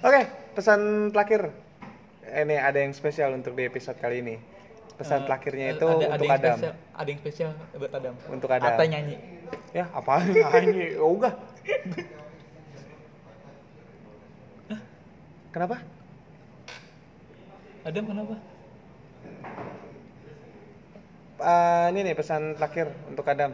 Oke, 0.03 0.21
pesan 0.51 0.79
terakhir. 1.09 1.41
Ini 2.25 2.55
ada 2.59 2.79
yang 2.83 2.91
spesial 2.91 3.31
untuk 3.31 3.55
di 3.55 3.63
episode 3.63 3.95
kali 3.95 4.19
ini. 4.19 4.35
Pesan 4.95 5.23
Eh, 5.23 5.25
terakhirnya 5.25 5.65
ada- 5.69 5.75
itu 5.75 5.87
ada, 5.87 5.95
untuk 6.09 6.25
yang 6.25 6.35
Adam. 6.35 6.57
Spesial, 6.57 6.75
ada 6.91 7.07
yang 7.07 7.19
spesial 7.19 7.49
buat 7.73 7.91
Adam. 7.93 8.13
Untuk 8.27 8.49
Adam. 8.49 8.67
Ata 8.69 8.83
nyanyi. 8.83 9.15
Ya, 9.73 9.85
apaan 9.91 10.31
nyanyi? 10.31 10.95
Oh, 10.99 11.15
enggak. 11.19 11.35
Kenapa? 15.53 15.75
Adam 17.85 18.03
kenapa? 18.09 18.35
Eh, 21.35 21.85
ini 21.93 21.99
nih 22.11 22.15
pesan 22.15 22.55
terakhir 22.57 22.91
untuk 23.07 23.23
Adam. 23.27 23.51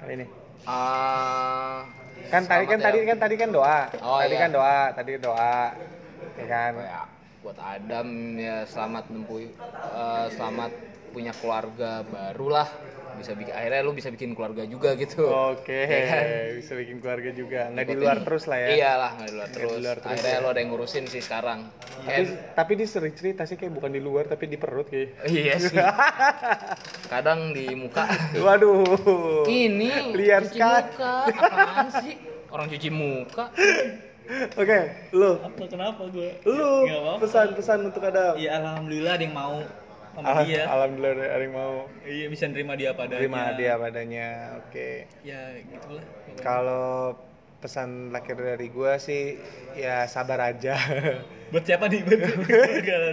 Kali 0.00 0.12
ini. 0.18 0.26
Ah, 0.64 1.84
Kan 2.32 2.48
tadi 2.48 2.64
kan 2.66 2.80
tadi 2.80 2.98
ya. 3.04 3.14
kan 3.14 3.18
tadi 3.20 3.34
kan 3.36 3.48
doa. 3.52 3.80
Oh, 4.00 4.18
tadi 4.18 4.34
iya. 4.34 4.42
kan 4.42 4.50
doa, 4.50 4.80
tadi 4.96 5.12
doa. 5.20 5.56
Ya 6.34 6.44
kan? 6.50 6.72
ya 6.80 7.02
buat 7.44 7.60
Adam 7.60 8.40
ya 8.40 8.64
selamat 8.64 9.04
menempuh 9.12 9.44
eh, 9.44 10.26
selamat 10.32 10.72
punya 11.12 11.36
keluarga 11.36 12.00
baru 12.08 12.48
lah 12.48 12.68
bisa 13.14 13.32
bikin 13.32 13.50
akhirnya 13.50 13.80
lu 13.80 13.92
bisa 13.92 14.08
bikin 14.08 14.30
keluarga 14.30 14.62
juga 14.64 14.92
gitu 14.94 15.26
Oke, 15.26 15.80
Ya 15.90 16.04
kan? 16.04 16.24
bisa 16.54 16.72
bikin 16.74 16.96
keluarga 16.98 17.30
juga. 17.30 17.60
Nggak 17.68 17.86
di 17.86 17.96
luar 17.96 18.16
terus 18.20 18.44
lah 18.44 18.58
ya. 18.58 18.68
iyalah 18.72 19.10
nggak 19.14 19.26
di 19.26 19.34
luar 19.34 19.44
Nggak 19.44 19.48
di 19.48 19.54
terus 19.56 19.72
luar 19.78 19.96
terus 19.96 20.12
akhirnya 20.12 20.32
ya. 20.32 20.38
lu 20.38 20.48
ada 20.48 20.58
yang 20.58 20.70
ngurusin 20.70 21.04
sih 21.06 21.20
sekarang 21.20 21.58
Tapi, 21.64 22.04
Kayak- 22.04 22.36
tapi 22.52 22.72
dia 22.74 22.86
sering 22.86 23.14
cerita 23.14 23.42
sih 23.42 23.54
kayak 23.54 23.72
bukan 23.72 23.90
di 23.90 24.00
luar 24.00 24.24
tapi 24.24 24.44
di 24.44 24.56
perut 24.56 24.86
kayak. 24.86 25.24
iya 25.26 25.54
sih 25.62 25.76
kadang 27.06 27.50
di 27.50 27.70
muka 27.72 28.04
Waduh. 28.34 29.44
ini 29.46 30.12
liar 30.12 30.42
cuci 30.42 30.54
sekali. 30.54 30.82
muka 30.84 31.14
apaan 31.30 31.88
sih 31.98 32.14
orang 32.48 32.66
cuci 32.68 32.88
muka 32.90 33.46
Oke, 34.56 34.80
lu, 35.12 35.36
Apa 35.36 35.68
kenapa 35.68 36.00
gue? 36.06 36.40
lu 36.42 36.88
pesan-pesan 37.20 37.84
untuk 37.84 38.00
Adam. 38.00 38.32
Iya 38.34 38.56
alhamdulillah 38.56 39.12
ada 39.12 39.22
yang 39.22 39.36
mau 39.36 39.60
sama 40.16 40.42
dia. 40.42 40.62
Alhamdulillah 40.64 41.26
ada 41.26 41.40
yang 41.40 41.52
mau 41.52 41.72
Iya 42.02 42.26
bisa 42.28 42.44
nerima 42.46 42.72
dia 42.74 42.90
padanya. 42.92 43.18
terima 43.18 43.42
dia 43.52 43.72
padanya. 43.74 44.28
Oke. 44.58 45.10
Ya 45.22 45.40
gitulah. 45.60 46.04
Kalau 46.38 47.18
pesan 47.58 48.12
terakhir 48.12 48.36
dari 48.36 48.68
gua 48.68 48.96
sih 48.96 49.40
ya 49.72 50.04
sabar 50.04 50.52
aja. 50.52 50.76
Buat 51.50 51.64
siapa 51.64 51.88
nih? 51.88 52.00
Buat 52.02 52.20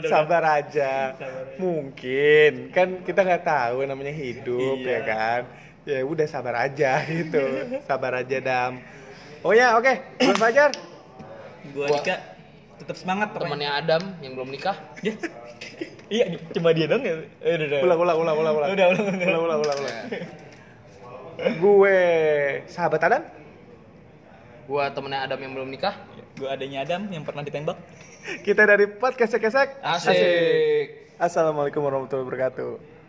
sabar 0.13 0.43
aja. 0.57 1.15
Mungkin 1.55 2.69
kan 2.69 3.01
kita 3.01 3.21
nggak 3.21 3.43
tahu 3.43 3.85
namanya 3.85 4.11
hidup 4.11 4.77
Iya. 4.77 4.91
ya 4.91 5.01
kan. 5.03 5.41
Ya 5.81 5.99
udah 6.03 6.25
sabar 6.25 6.55
aja 6.61 7.01
gitu. 7.09 7.41
sabar 7.81 8.19
aja 8.19 8.37
dam. 8.37 8.81
Oh 9.41 9.51
ya 9.51 9.73
oke. 9.73 9.93
Bang 10.19 10.37
Fajar. 10.37 10.69
Gua 11.71 11.87
Gua- 11.87 11.97
Dika 11.97 12.15
tetap 12.81 12.97
semangat 12.97 13.29
pokoknya. 13.29 13.45
temannya 13.45 13.69
Adam 13.77 14.03
yang 14.25 14.33
belum 14.33 14.49
nikah 14.49 14.73
Ya. 15.05 15.13
iya, 16.09 16.25
coba 16.57 16.73
dia 16.73 16.89
dong 16.89 17.05
ya. 17.05 17.21
Eh, 17.45 17.53
udah, 17.53 17.65
udah. 17.69 17.79
Ulang 17.85 17.99
ulang 18.01 18.17
ulang 18.17 18.35
ulang 18.41 18.55
ulang. 18.57 18.69
Udah, 18.73 18.85
ulang, 18.89 19.05
ulang. 19.05 19.21
ulang 19.21 19.41
ulang 19.45 19.59
ulang. 19.61 19.77
ulang. 19.77 19.95
Ya. 20.09 20.21
Gue 21.61 21.97
sahabat 22.65 23.01
Adam. 23.05 23.23
gua 24.69 24.87
temennya 24.87 25.27
Adam 25.27 25.39
yang 25.41 25.51
belum 25.57 25.67
nikah 25.67 25.99
Gua 26.39 26.55
adanya 26.55 26.87
Adam 26.87 27.11
yang 27.11 27.27
pernah 27.27 27.43
ditembak. 27.43 27.75
Kita 28.45 28.63
dari 28.63 28.87
podcast 28.87 29.35
kesek. 29.35 29.81
asik. 29.83 31.11
Assalamualaikum 31.19 31.81
warahmatullahi 31.85 32.25
wabarakatuh. 32.25 33.00